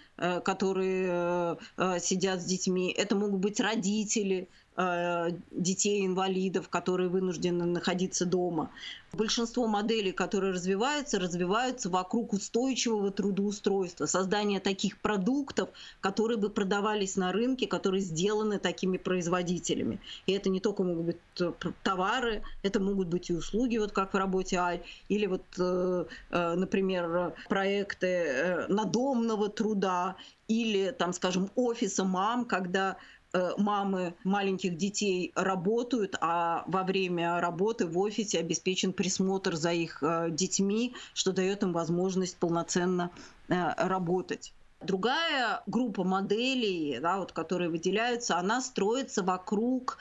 которые 0.44 1.58
сидят 2.00 2.42
с 2.42 2.46
детьми, 2.46 2.92
это 2.92 3.16
могут 3.16 3.40
быть 3.40 3.60
родители, 3.60 4.50
детей-инвалидов, 4.78 6.70
которые 6.70 7.10
вынуждены 7.10 7.66
находиться 7.66 8.26
дома. 8.26 8.70
Большинство 9.12 9.66
моделей, 9.68 10.12
которые 10.12 10.54
развиваются, 10.54 11.18
развиваются 11.18 11.90
вокруг 11.90 12.34
устойчивого 12.34 13.10
трудоустройства, 13.10 14.06
создания 14.06 14.60
таких 14.60 15.00
продуктов, 15.00 15.70
которые 16.00 16.38
бы 16.38 16.50
продавались 16.50 17.16
на 17.16 17.32
рынке, 17.32 17.66
которые 17.66 18.02
сделаны 18.02 18.60
такими 18.60 18.98
производителями. 18.98 20.00
И 20.28 20.34
это 20.34 20.50
не 20.50 20.60
только 20.60 20.84
могут 20.84 21.06
быть 21.06 21.18
э, 21.40 21.52
товары, 21.82 22.44
это 22.62 22.80
могут 22.80 23.08
быть 23.08 23.32
и 23.32 23.34
услуги, 23.34 23.78
вот 23.78 23.94
как 23.94 24.14
в 24.14 24.18
работе 24.18 24.58
Ай, 24.58 24.84
или 25.10 25.26
вот, 25.26 25.44
э, 25.58 26.06
например, 26.30 27.34
проекты 27.50 28.66
надомного 28.70 29.50
труда, 29.50 30.18
или, 30.48 30.92
там, 30.92 31.12
скажем, 31.12 31.50
офиса 31.56 32.06
мам, 32.06 32.46
когда 32.46 32.96
Э, 32.96 33.17
мамы 33.58 34.16
маленьких 34.24 34.78
детей 34.78 35.32
работают, 35.36 36.16
а 36.22 36.64
во 36.68 36.84
время 36.84 37.40
работы 37.42 37.86
в 37.86 37.98
офисе 37.98 38.40
обеспечен 38.40 38.94
присмотр 38.94 39.56
за 39.56 39.74
их 39.74 40.02
э, 40.02 40.28
детьми, 40.32 40.94
что 41.14 41.34
дает 41.34 41.64
им 41.64 41.74
возможность 41.74 42.38
полноценно 42.38 43.12
э, 43.48 43.54
работать. 43.78 44.54
Другая 44.82 45.64
группа 45.66 46.04
моделей, 46.04 47.00
да, 47.02 47.18
вот, 47.18 47.32
которые 47.32 47.70
выделяются, 47.70 48.38
она 48.38 48.62
строится 48.62 49.24
вокруг 49.24 49.98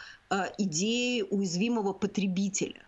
идеи 0.59 1.23
уязвимого 1.23 1.95
потребителя. 1.95 2.83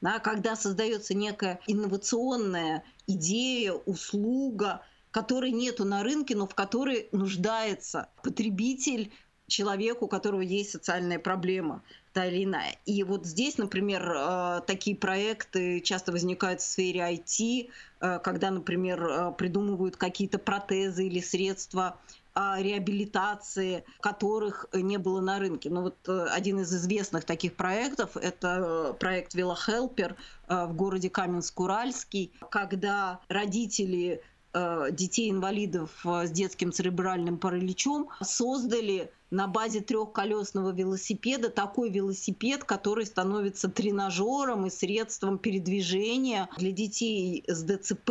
Да, 0.00 0.18
когда 0.18 0.56
создается 0.56 1.14
некая 1.14 1.60
инновационная 1.66 2.84
идея, 3.06 3.72
услуга, 3.72 4.82
которой 5.10 5.50
нету 5.50 5.84
на 5.84 6.02
рынке, 6.02 6.36
но 6.36 6.46
в 6.46 6.54
которой 6.54 7.08
нуждается 7.12 8.08
потребитель 8.22 9.12
человеку, 9.50 10.06
у 10.06 10.08
которого 10.08 10.40
есть 10.40 10.70
социальная 10.70 11.18
проблема 11.18 11.82
та 12.12 12.26
или 12.26 12.44
иная. 12.44 12.76
И 12.86 13.02
вот 13.04 13.26
здесь, 13.26 13.58
например, 13.58 14.12
э, 14.16 14.60
такие 14.66 14.96
проекты 14.96 15.80
часто 15.80 16.12
возникают 16.12 16.60
в 16.60 16.64
сфере 16.64 17.00
IT, 17.00 17.70
э, 18.00 18.18
когда, 18.20 18.50
например, 18.50 19.04
э, 19.04 19.32
придумывают 19.32 19.96
какие-то 19.96 20.38
протезы 20.38 21.06
или 21.06 21.20
средства 21.20 21.98
реабилитации, 22.32 23.82
которых 24.00 24.66
не 24.72 24.98
было 24.98 25.20
на 25.20 25.40
рынке. 25.40 25.68
Но 25.68 25.82
вот 25.82 26.08
один 26.08 26.60
из 26.60 26.72
известных 26.72 27.24
таких 27.24 27.56
проектов– 27.56 28.10
это 28.16 28.96
проект 29.00 29.34
«Велохелпер» 29.34 30.14
в 30.46 30.72
городе 30.72 31.08
Каменск-Уральский, 31.08 32.30
когда 32.48 33.18
родители 33.28 34.22
детей-инвалидов 34.54 35.90
с 36.04 36.30
детским 36.30 36.70
церебральным 36.72 37.36
параличом 37.36 38.10
создали 38.22 39.10
на 39.30 39.46
базе 39.46 39.80
трехколесного 39.80 40.72
велосипеда 40.72 41.50
такой 41.50 41.90
велосипед, 41.90 42.64
который 42.64 43.06
становится 43.06 43.68
тренажером 43.68 44.66
и 44.66 44.70
средством 44.70 45.38
передвижения 45.38 46.48
для 46.56 46.72
детей 46.72 47.44
с 47.46 47.62
ДЦП 47.62 48.10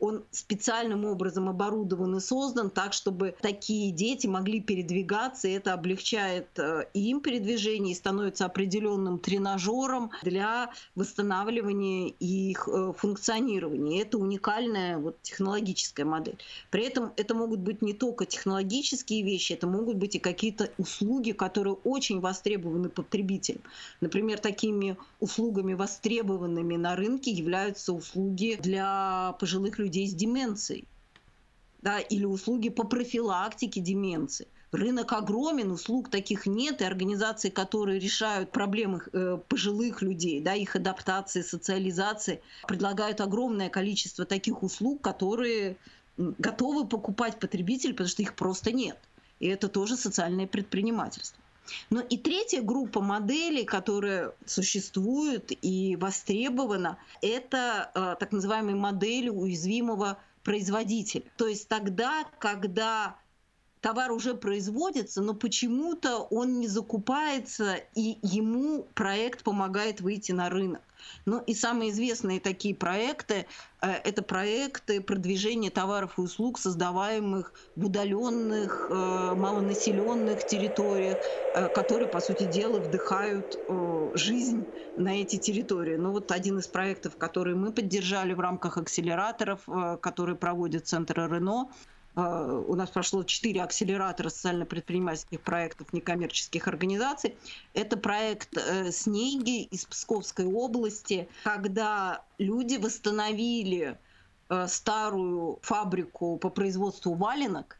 он 0.00 0.24
специальным 0.30 1.04
образом 1.04 1.48
оборудован 1.48 2.16
и 2.16 2.20
создан 2.20 2.70
так, 2.70 2.94
чтобы 2.94 3.34
такие 3.40 3.92
дети 3.92 4.26
могли 4.26 4.60
передвигаться, 4.60 5.46
и 5.46 5.52
это 5.52 5.74
облегчает 5.74 6.48
э, 6.58 6.86
им 6.94 7.20
передвижение 7.20 7.92
и 7.92 7.96
становится 7.96 8.46
определенным 8.46 9.18
тренажером 9.18 10.10
для 10.22 10.72
восстанавливания 10.94 12.14
их 12.18 12.66
э, 12.66 12.94
функционирования. 12.96 14.00
Это 14.00 14.16
уникальная 14.16 14.96
вот, 14.96 15.20
технологическая 15.20 16.06
модель. 16.06 16.38
При 16.70 16.84
этом 16.84 17.12
это 17.16 17.34
могут 17.34 17.60
быть 17.60 17.82
не 17.82 17.92
только 17.92 18.24
технологические 18.24 19.22
вещи, 19.22 19.52
это 19.52 19.66
могут 19.66 19.96
быть 19.96 20.14
и 20.14 20.18
какие-то 20.18 20.49
услуги, 20.78 21.32
которые 21.32 21.74
очень 21.84 22.20
востребованы 22.20 22.88
потребителям. 22.88 23.62
Например, 24.00 24.38
такими 24.38 24.96
услугами 25.20 25.74
востребованными 25.74 26.76
на 26.76 26.96
рынке 26.96 27.30
являются 27.30 27.92
услуги 27.92 28.58
для 28.60 29.36
пожилых 29.38 29.78
людей 29.78 30.06
с 30.08 30.14
деменцией, 30.14 30.84
да, 31.82 31.98
или 31.98 32.24
услуги 32.24 32.68
по 32.68 32.84
профилактике 32.84 33.80
деменции. 33.80 34.46
Рынок 34.72 35.12
огромен, 35.12 35.72
услуг 35.72 36.10
таких 36.10 36.46
нет, 36.46 36.80
и 36.80 36.84
организации, 36.84 37.50
которые 37.50 37.98
решают 37.98 38.52
проблемы 38.52 39.02
э, 39.12 39.38
пожилых 39.48 40.00
людей, 40.00 40.40
да, 40.40 40.54
их 40.54 40.76
адаптации, 40.76 41.42
социализации, 41.42 42.40
предлагают 42.68 43.20
огромное 43.20 43.68
количество 43.68 44.24
таких 44.24 44.62
услуг, 44.62 45.00
которые 45.00 45.76
готовы 46.16 46.86
покупать 46.86 47.38
потребитель, 47.38 47.92
потому 47.92 48.08
что 48.08 48.22
их 48.22 48.34
просто 48.34 48.72
нет. 48.72 48.98
И 49.40 49.48
это 49.48 49.68
тоже 49.68 49.96
социальное 49.96 50.46
предпринимательство. 50.46 51.42
Но 51.88 52.00
и 52.00 52.16
третья 52.16 52.62
группа 52.62 53.00
моделей, 53.00 53.64
которая 53.64 54.32
существует 54.46 55.52
и 55.62 55.96
востребована, 55.96 56.98
это 57.22 57.90
э, 57.94 58.16
так 58.18 58.32
называемые 58.32 58.76
модели 58.76 59.28
уязвимого 59.28 60.18
производителя. 60.42 61.22
То 61.36 61.46
есть 61.46 61.68
тогда, 61.68 62.24
когда 62.38 63.16
товар 63.80 64.12
уже 64.12 64.34
производится, 64.34 65.22
но 65.22 65.34
почему-то 65.34 66.18
он 66.18 66.60
не 66.60 66.68
закупается, 66.68 67.76
и 67.94 68.18
ему 68.22 68.86
проект 68.94 69.42
помогает 69.42 70.00
выйти 70.00 70.32
на 70.32 70.50
рынок. 70.50 70.82
Ну 71.24 71.42
и 71.46 71.54
самые 71.54 71.90
известные 71.90 72.40
такие 72.40 72.74
проекты 72.74 73.46
э,– 73.80 73.90
это 74.04 74.22
проекты 74.22 75.00
продвижения 75.00 75.70
товаров 75.70 76.18
и 76.18 76.20
услуг, 76.20 76.58
создаваемых 76.58 77.54
в 77.74 77.86
удаленных, 77.86 78.88
э, 78.90 79.34
малонаселенных 79.34 80.44
территориях, 80.44 81.18
э, 81.54 81.68
которые, 81.68 82.08
по 82.08 82.20
сути 82.20 82.44
дела, 82.44 82.80
вдыхают 82.80 83.58
жизнь 84.14 84.66
на 84.96 85.20
эти 85.20 85.36
территории. 85.36 85.96
Ну 85.96 86.12
вот 86.12 86.32
один 86.32 86.58
из 86.58 86.66
проектов, 86.66 87.16
который 87.16 87.54
мы 87.54 87.72
поддержали 87.72 88.34
в 88.34 88.40
рамках 88.40 88.76
акселераторов, 88.76 89.60
которые 90.00 90.36
проводит 90.36 90.86
Центр 90.86 91.20
РНО, 91.20 91.70
э, 91.70 91.99
у 92.16 92.74
нас 92.74 92.90
прошло 92.90 93.22
четыре 93.22 93.62
акселератора 93.62 94.28
социально-предпринимательских 94.30 95.40
проектов 95.40 95.92
некоммерческих 95.92 96.66
организаций. 96.66 97.36
Это 97.72 97.96
проект 97.96 98.56
э, 98.56 98.90
«Снеги» 98.90 99.62
из 99.62 99.84
Псковской 99.84 100.46
области, 100.46 101.28
когда 101.44 102.24
люди 102.38 102.76
восстановили 102.76 103.96
э, 104.48 104.66
старую 104.66 105.60
фабрику 105.62 106.36
по 106.38 106.50
производству 106.50 107.14
валенок, 107.14 107.79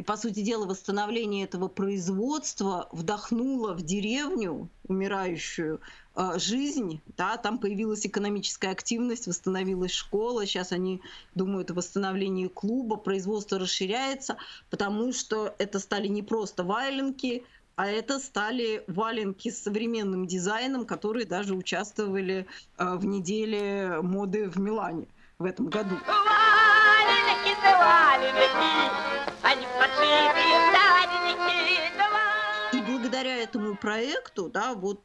и, 0.00 0.02
по 0.02 0.16
сути 0.16 0.40
дела, 0.40 0.64
восстановление 0.64 1.44
этого 1.44 1.68
производства 1.68 2.88
вдохнуло 2.90 3.74
в 3.74 3.82
деревню 3.82 4.70
умирающую 4.88 5.78
э, 6.16 6.38
жизнь. 6.38 7.02
Да, 7.18 7.36
там 7.36 7.58
появилась 7.58 8.06
экономическая 8.06 8.70
активность, 8.70 9.26
восстановилась 9.26 9.92
школа. 9.92 10.46
Сейчас 10.46 10.72
они 10.72 11.02
думают 11.34 11.70
о 11.70 11.74
восстановлении 11.74 12.46
клуба. 12.46 12.96
Производство 12.96 13.58
расширяется, 13.58 14.38
потому 14.70 15.12
что 15.12 15.54
это 15.58 15.78
стали 15.78 16.08
не 16.08 16.22
просто 16.22 16.64
валенки, 16.64 17.44
а 17.76 17.86
это 17.86 18.20
стали 18.20 18.82
валенки 18.86 19.50
с 19.50 19.62
современным 19.62 20.26
дизайном, 20.26 20.86
которые 20.86 21.26
даже 21.26 21.54
участвовали 21.54 22.46
э, 22.78 22.94
в 22.96 23.04
неделе 23.04 24.00
моды 24.00 24.48
в 24.48 24.58
Милане 24.58 25.08
в 25.38 25.44
этом 25.44 25.66
году. 25.66 25.96
Валенки, 26.06 27.54
валенки. 27.62 29.29
Благодаря 33.20 33.42
этому 33.42 33.76
проекту, 33.76 34.48
да, 34.48 34.74
вот 34.74 35.00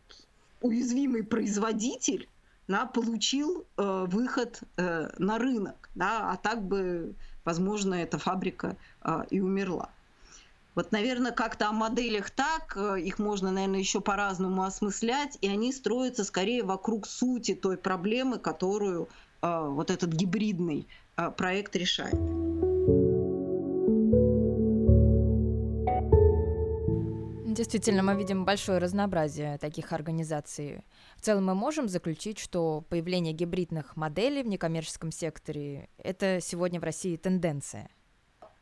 уязвимый 0.61 1.23
производитель 1.23 2.29
да, 2.67 2.85
получил 2.85 3.65
э, 3.77 4.05
выход 4.07 4.61
э, 4.77 5.09
на 5.17 5.37
рынок, 5.37 5.89
да, 5.95 6.31
а 6.31 6.37
так 6.37 6.63
бы, 6.63 7.13
возможно, 7.43 7.93
эта 7.93 8.17
фабрика 8.17 8.77
э, 9.03 9.23
и 9.29 9.41
умерла. 9.41 9.89
Вот, 10.75 10.91
наверное, 10.91 11.31
как-то 11.31 11.67
о 11.67 11.73
моделях 11.73 12.29
так, 12.29 12.77
э, 12.77 13.01
их 13.01 13.19
можно, 13.19 13.51
наверное, 13.51 13.79
еще 13.79 13.99
по-разному 13.99 14.63
осмыслять, 14.63 15.37
и 15.41 15.49
они 15.49 15.73
строятся 15.73 16.23
скорее 16.23 16.63
вокруг 16.63 17.07
сути 17.07 17.53
той 17.53 17.77
проблемы, 17.77 18.39
которую 18.39 19.09
э, 19.41 19.67
вот 19.67 19.91
этот 19.91 20.13
гибридный 20.13 20.87
э, 21.17 21.31
проект 21.31 21.75
решает. 21.75 22.15
Действительно, 27.55 28.03
мы 28.03 28.17
видим 28.17 28.43
большое 28.43 28.79
разнообразие 28.79 29.57
таких 29.57 29.93
организаций. 29.93 30.83
В 31.15 31.21
целом 31.21 31.45
мы 31.45 31.55
можем 31.55 31.87
заключить, 31.87 32.37
что 32.37 32.83
появление 32.89 33.31
гибридных 33.31 33.95
моделей 33.95 34.43
в 34.43 34.47
некоммерческом 34.47 35.09
секторе– 35.09 35.87
это 35.97 36.41
сегодня 36.41 36.81
в 36.81 36.83
России 36.83 37.15
тенденция. 37.15 37.89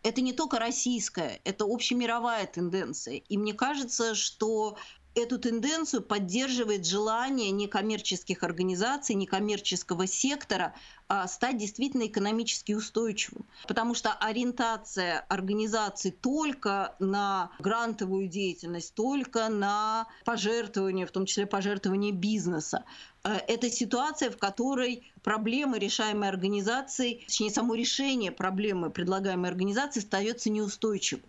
Это 0.04 0.22
не 0.22 0.32
только 0.32 0.60
российская, 0.60 1.42
это 1.44 1.66
общемировая 1.66 2.46
тенденция. 2.46 3.16
И 3.16 3.36
мне 3.36 3.56
кажется, 3.56 4.14
что 4.14 4.78
эту 5.16 5.38
тенденцию 5.38 6.02
поддерживает 6.02 6.86
желание 6.86 7.52
некоммерческих 7.52 8.44
организаций, 8.44 9.16
некоммерческого 9.16 10.08
сектора 10.08 10.74
а, 11.08 11.28
стать 11.28 11.58
действительно 11.58 12.08
экономически 12.08 12.74
устойчивым. 12.74 13.46
Потому 13.68 13.94
что 13.94 14.14
ориентация 14.14 15.20
организаций 15.30 16.12
только 16.12 16.96
на 17.00 17.52
грантовую 17.60 18.28
деятельность, 18.28 18.94
только 18.96 19.50
на 19.50 20.08
пожертвования, 20.26 21.06
в 21.06 21.12
том 21.12 21.26
числе 21.26 21.46
пожертвования 21.46 22.12
бизнеса, 22.12 22.84
а, 23.24 23.38
это 23.48 23.70
ситуация, 23.70 24.32
в 24.32 24.38
которой 24.38 25.12
проблемы, 25.22 25.78
решаемые 25.78 26.30
организацией, 26.30 27.24
точнее, 27.28 27.52
само 27.52 27.76
решение 27.76 28.32
проблемы, 28.32 28.90
предлагаемой 28.90 29.50
организации, 29.50 30.00
остается 30.00 30.50
неустойчивым. 30.50 31.24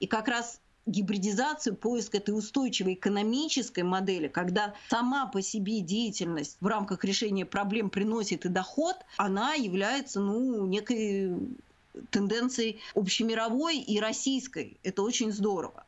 И 0.00 0.06
как 0.06 0.26
раз 0.28 0.60
гибридизацию, 0.88 1.76
поиск 1.76 2.14
этой 2.14 2.30
устойчивой 2.36 2.94
экономической 2.94 3.82
модели, 3.82 4.28
когда 4.28 4.74
сама 4.88 5.26
по 5.26 5.42
себе 5.42 5.80
деятельность 5.80 6.56
в 6.60 6.66
рамках 6.66 7.04
решения 7.04 7.44
проблем 7.44 7.90
приносит 7.90 8.44
и 8.44 8.48
доход, 8.48 8.96
она 9.16 9.54
является 9.54 10.20
ну, 10.20 10.66
некой 10.66 11.36
тенденцией 12.10 12.80
общемировой 12.94 13.78
и 13.78 14.00
российской. 14.00 14.78
Это 14.82 15.02
очень 15.02 15.32
здорово. 15.32 15.84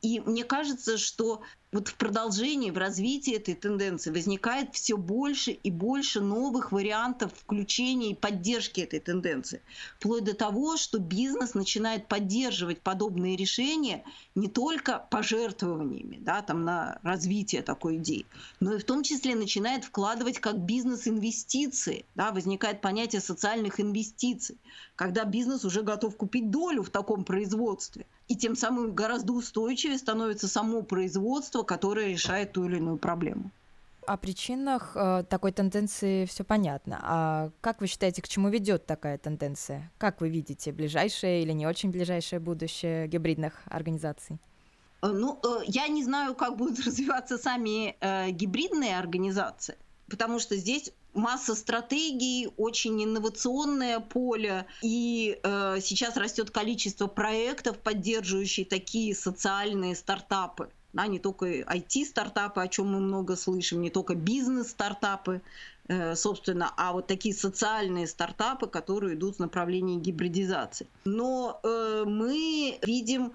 И 0.00 0.20
мне 0.20 0.44
кажется, 0.44 0.96
что 0.96 1.42
вот 1.70 1.88
в 1.88 1.96
продолжении, 1.96 2.70
в 2.70 2.78
развитии 2.78 3.36
этой 3.36 3.54
тенденции 3.54 4.10
возникает 4.10 4.74
все 4.74 4.96
больше 4.96 5.50
и 5.50 5.70
больше 5.70 6.20
новых 6.20 6.72
вариантов 6.72 7.32
включения 7.34 8.12
и 8.12 8.14
поддержки 8.14 8.80
этой 8.80 9.00
тенденции. 9.00 9.60
Вплоть 9.98 10.24
до 10.24 10.34
того, 10.34 10.78
что 10.78 10.98
бизнес 10.98 11.54
начинает 11.54 12.08
поддерживать 12.08 12.80
подобные 12.80 13.36
решения 13.36 14.04
не 14.34 14.48
только 14.48 15.06
пожертвованиями 15.10 16.18
да, 16.20 16.40
там, 16.40 16.64
на 16.64 16.98
развитие 17.02 17.62
такой 17.62 17.96
идеи, 17.96 18.24
но 18.60 18.74
и 18.74 18.78
в 18.78 18.84
том 18.84 19.02
числе 19.02 19.34
начинает 19.34 19.84
вкладывать 19.84 20.38
как 20.38 20.58
бизнес-инвестиции. 20.58 22.06
Да, 22.14 22.32
возникает 22.32 22.80
понятие 22.80 23.20
социальных 23.20 23.78
инвестиций, 23.78 24.56
когда 24.96 25.24
бизнес 25.24 25.64
уже 25.64 25.82
готов 25.82 26.16
купить 26.16 26.50
долю 26.50 26.82
в 26.82 26.90
таком 26.90 27.24
производстве. 27.24 28.06
И 28.28 28.36
тем 28.36 28.54
самым 28.56 28.94
гораздо 28.94 29.32
устойчивее 29.32 29.98
становится 29.98 30.48
само 30.48 30.82
производство, 30.82 31.62
которое 31.62 32.08
решает 32.08 32.52
ту 32.52 32.66
или 32.66 32.76
иную 32.76 32.98
проблему. 32.98 33.50
О 34.06 34.16
причинах 34.16 34.92
э, 34.94 35.24
такой 35.28 35.52
тенденции 35.52 36.24
все 36.24 36.44
понятно. 36.44 36.98
А 37.02 37.50
как 37.60 37.80
вы 37.80 37.86
считаете, 37.86 38.22
к 38.22 38.28
чему 38.28 38.48
ведет 38.48 38.86
такая 38.86 39.18
тенденция? 39.18 39.90
Как 39.98 40.22
вы 40.22 40.30
видите 40.30 40.72
ближайшее 40.72 41.42
или 41.42 41.52
не 41.52 41.66
очень 41.66 41.90
ближайшее 41.90 42.40
будущее 42.40 43.06
гибридных 43.06 43.52
организаций? 43.66 44.38
Э, 45.02 45.08
ну, 45.08 45.38
э, 45.44 45.64
я 45.66 45.88
не 45.88 46.04
знаю, 46.04 46.34
как 46.34 46.56
будут 46.56 46.80
развиваться 46.86 47.36
сами 47.36 47.96
гибридные 48.30 48.98
организации, 48.98 49.76
потому 50.08 50.38
что 50.38 50.56
здесь 50.56 50.92
масса 51.14 51.54
стратегий, 51.54 52.48
очень 52.56 53.02
инновационное 53.02 54.00
поле, 54.00 54.66
и 54.82 55.38
э, 55.42 55.78
сейчас 55.80 56.16
растет 56.16 56.50
количество 56.50 57.06
проектов, 57.06 57.78
поддерживающих 57.78 58.68
такие 58.68 59.14
социальные 59.14 59.94
стартапы 59.96 60.70
да, 60.92 61.06
не 61.06 61.18
только 61.18 61.46
IT-стартапы, 61.46 62.60
о 62.60 62.68
чем 62.68 62.92
мы 62.92 63.00
много 63.00 63.36
слышим, 63.36 63.82
не 63.82 63.90
только 63.90 64.14
бизнес-стартапы, 64.14 65.42
э, 65.88 66.14
собственно, 66.16 66.72
а 66.76 66.92
вот 66.92 67.06
такие 67.06 67.34
социальные 67.34 68.06
стартапы, 68.06 68.66
которые 68.66 69.14
идут 69.14 69.36
в 69.36 69.38
направлении 69.38 69.98
гибридизации. 69.98 70.86
Но 71.04 71.60
э, 71.62 72.04
мы 72.06 72.78
видим 72.82 73.32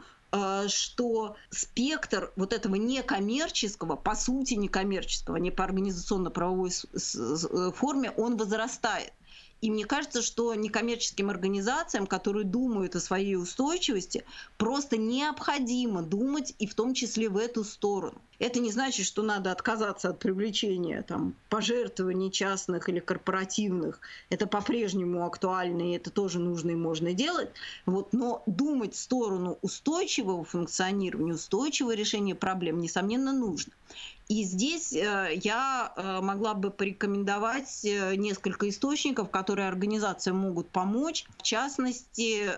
что 0.68 1.36
спектр 1.52 2.32
вот 2.36 2.54
этого 2.54 2.76
некоммерческого, 2.76 3.96
по 3.96 4.16
сути 4.16 4.56
некоммерческого, 4.56 5.38
не 5.38 5.52
по 5.52 5.64
организационно-правовой 5.64 6.72
э, 6.72 7.72
форме, 7.76 8.12
он 8.12 8.38
возрастает. 8.38 9.14
И 9.64 9.72
мне 9.72 9.86
кажется, 9.86 10.22
что 10.22 10.54
некоммерческим 10.56 11.30
организациям, 11.30 12.06
которые 12.06 12.44
думают 12.44 12.98
о 12.98 13.00
своей 13.00 13.38
устойчивости, 13.38 14.26
просто 14.58 14.98
необходимо 14.98 16.02
думать 16.02 16.54
и 16.60 16.68
в 16.68 16.76
том 16.76 16.94
числе 16.94 17.30
в 17.30 17.38
эту 17.38 17.64
сторону. 17.64 18.22
Это 18.40 18.60
не 18.60 18.74
значит, 18.74 19.06
что 19.06 19.24
надо 19.24 19.54
отказаться 19.54 20.10
от 20.10 20.20
привлечения 20.20 21.02
там, 21.04 21.34
пожертвований 21.48 22.30
частных 22.30 22.90
или 22.90 23.00
корпоративных. 23.00 24.02
Это 24.30 24.48
по-прежнему 24.48 25.26
актуально, 25.26 25.94
и 25.94 25.96
это 25.96 26.10
тоже 26.10 26.40
нужно 26.40 26.72
и 26.72 26.76
можно 26.76 27.14
делать. 27.14 27.48
Вот, 27.86 28.12
но 28.12 28.44
думать 28.46 28.96
в 28.96 29.00
сторону 29.00 29.60
устойчивого 29.62 30.44
функционирования, 30.44 31.36
устойчивого 31.36 31.96
решения 31.96 32.36
проблем, 32.36 32.80
несомненно, 32.80 33.32
нужно. 33.32 33.72
И 34.34 34.46
здесь 34.46 34.94
э, 34.94 35.40
я 35.44 35.94
э, 35.96 36.20
могла 36.20 36.56
бы 36.56 36.72
порекомендовать 36.72 37.86
э, 37.86 38.16
несколько 38.16 38.68
источников, 38.68 39.30
которые 39.30 39.68
организациям 39.68 40.38
могут 40.38 40.70
помочь. 40.70 41.26
В 41.38 41.44
частности, 41.44 42.50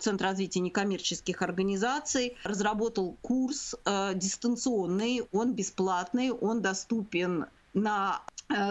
Центр 0.00 0.24
развития 0.24 0.60
некоммерческих 0.60 1.42
организаций 1.42 2.36
разработал 2.44 3.16
курс 3.20 3.74
дистанционный, 4.14 5.22
он 5.32 5.54
бесплатный, 5.54 6.30
он 6.30 6.62
доступен 6.62 7.46
на 7.74 8.22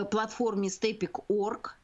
платформе 0.09 0.69
Stepik.org. 0.69 1.77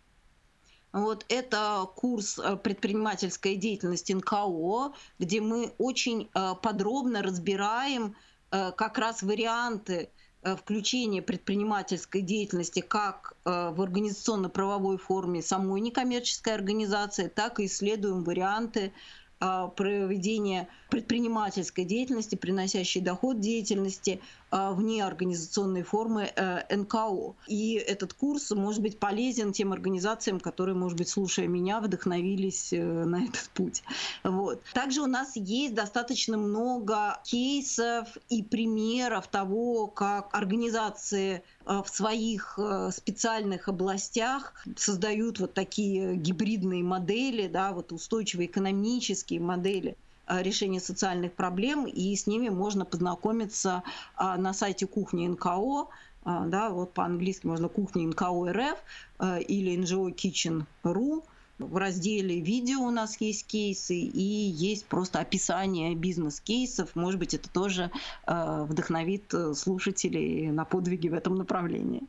Вот 0.94 1.26
это 1.28 1.86
курс 1.96 2.40
предпринимательской 2.64 3.58
деятельности 3.58 4.14
НКО, 4.14 4.94
где 5.20 5.42
мы 5.42 5.74
очень 5.78 6.30
подробно 6.62 7.22
разбираем 7.22 8.16
как 8.50 8.98
раз 8.98 9.24
варианты 9.24 10.10
включение 10.58 11.22
предпринимательской 11.22 12.22
деятельности 12.22 12.82
как 12.82 13.36
э, 13.46 13.72
в 13.76 13.82
организационно-правовой 13.82 14.98
форме 14.98 15.42
самой 15.42 15.82
некоммерческой 15.82 16.56
организации, 16.56 17.28
так 17.28 17.60
и 17.60 17.66
исследуем 17.66 18.24
варианты 18.24 18.94
а, 19.46 19.68
проведения 19.68 20.70
предпринимательской 20.90 21.84
деятельности, 21.84 22.36
приносящей 22.36 23.02
доход 23.02 23.42
деятельности 23.42 24.22
вне 24.54 25.04
организационной 25.04 25.82
формы 25.84 26.32
э, 26.36 26.76
НКО. 26.76 27.36
И 27.48 27.74
этот 27.74 28.14
курс 28.14 28.52
может 28.52 28.82
быть 28.82 29.00
полезен 29.00 29.52
тем 29.52 29.74
организациям, 29.74 30.40
которые, 30.40 30.76
может 30.76 30.98
быть, 30.98 31.10
слушая 31.10 31.48
меня, 31.48 31.80
вдохновились 31.80 32.72
э, 32.72 32.84
на 32.84 33.24
этот 33.24 33.50
путь. 33.54 33.84
Вот. 34.24 34.62
Также 34.74 35.02
у 35.02 35.08
нас 35.08 35.36
есть 35.36 35.74
достаточно 35.74 36.38
много 36.38 37.20
кейсов 37.24 38.08
и 38.30 38.44
примеров 38.44 39.28
того, 39.28 39.88
как 39.88 40.30
организации 40.34 41.44
э, 41.66 41.82
в 41.84 41.90
своих 41.90 42.60
специальных 42.92 43.68
областях 43.68 44.54
создают 44.76 45.40
вот 45.40 45.54
такие 45.54 46.16
гибридные 46.16 46.84
модели, 46.84 47.48
да, 47.48 47.72
вот 47.72 47.92
устойчивые 47.92 48.48
экономические 48.48 49.40
модели 49.40 49.98
решения 50.28 50.80
социальных 50.80 51.34
проблем, 51.34 51.86
и 51.86 52.16
с 52.16 52.28
ними 52.28 52.50
можно 52.50 52.86
познакомиться 52.86 53.84
а, 54.16 54.38
на 54.38 54.54
сайте 54.54 54.88
кухни 54.88 55.28
НКО, 55.28 55.88
а, 56.26 56.46
да, 56.46 56.70
вот 56.70 56.94
по-английски 56.94 57.46
можно 57.46 57.68
кухня 57.68 58.08
НКО 58.08 58.54
РФ 58.54 58.78
э, 59.20 59.42
или 59.42 59.78
NGO 59.78 60.14
Kitchen.ru. 60.16 61.24
В 61.60 61.78
разделе 61.78 62.40
видео 62.40 62.82
у 62.82 62.90
нас 62.90 63.20
есть 63.22 63.46
кейсы 63.46 63.96
и 63.96 64.22
есть 64.22 64.86
просто 64.86 65.20
описание 65.20 65.96
бизнес-кейсов. 65.96 66.96
Может 66.96 67.20
быть, 67.20 67.34
это 67.34 67.50
тоже 67.50 67.92
э, 68.26 68.66
вдохновит 68.68 69.34
слушателей 69.54 70.48
на 70.48 70.66
подвиги 70.66 71.10
в 71.10 71.14
этом 71.14 71.36
направлении. 71.36 72.04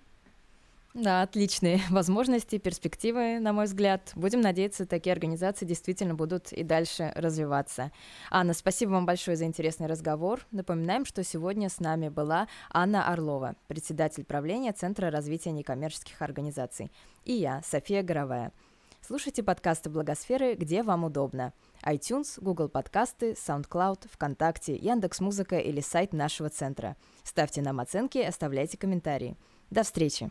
Да, 0.94 1.22
отличные 1.22 1.80
возможности, 1.90 2.58
перспективы, 2.58 3.40
на 3.40 3.52
мой 3.52 3.64
взгляд. 3.64 4.12
Будем 4.14 4.40
надеяться, 4.40 4.86
такие 4.86 5.12
организации 5.12 5.66
действительно 5.66 6.14
будут 6.14 6.52
и 6.52 6.62
дальше 6.62 7.12
развиваться. 7.16 7.90
Анна, 8.30 8.54
спасибо 8.54 8.90
вам 8.90 9.04
большое 9.04 9.36
за 9.36 9.44
интересный 9.44 9.88
разговор. 9.88 10.46
Напоминаем, 10.52 11.04
что 11.04 11.24
сегодня 11.24 11.68
с 11.68 11.80
нами 11.80 12.10
была 12.10 12.46
Анна 12.70 13.08
Орлова, 13.12 13.56
председатель 13.66 14.24
правления 14.24 14.72
Центра 14.72 15.10
развития 15.10 15.50
некоммерческих 15.50 16.22
организаций, 16.22 16.92
и 17.24 17.32
я, 17.32 17.60
София 17.64 18.04
Горовая. 18.04 18.52
Слушайте 19.00 19.42
подкасты 19.42 19.90
Благосферы, 19.90 20.54
где 20.54 20.84
вам 20.84 21.02
удобно. 21.02 21.52
iTunes, 21.84 22.40
Google 22.40 22.68
подкасты, 22.68 23.32
SoundCloud, 23.32 24.08
ВКонтакте, 24.12 24.76
Яндекс.Музыка 24.76 25.58
или 25.58 25.80
сайт 25.80 26.12
нашего 26.12 26.50
центра. 26.50 26.96
Ставьте 27.24 27.62
нам 27.62 27.80
оценки, 27.80 28.18
оставляйте 28.18 28.78
комментарии. 28.78 29.36
До 29.70 29.82
встречи! 29.82 30.30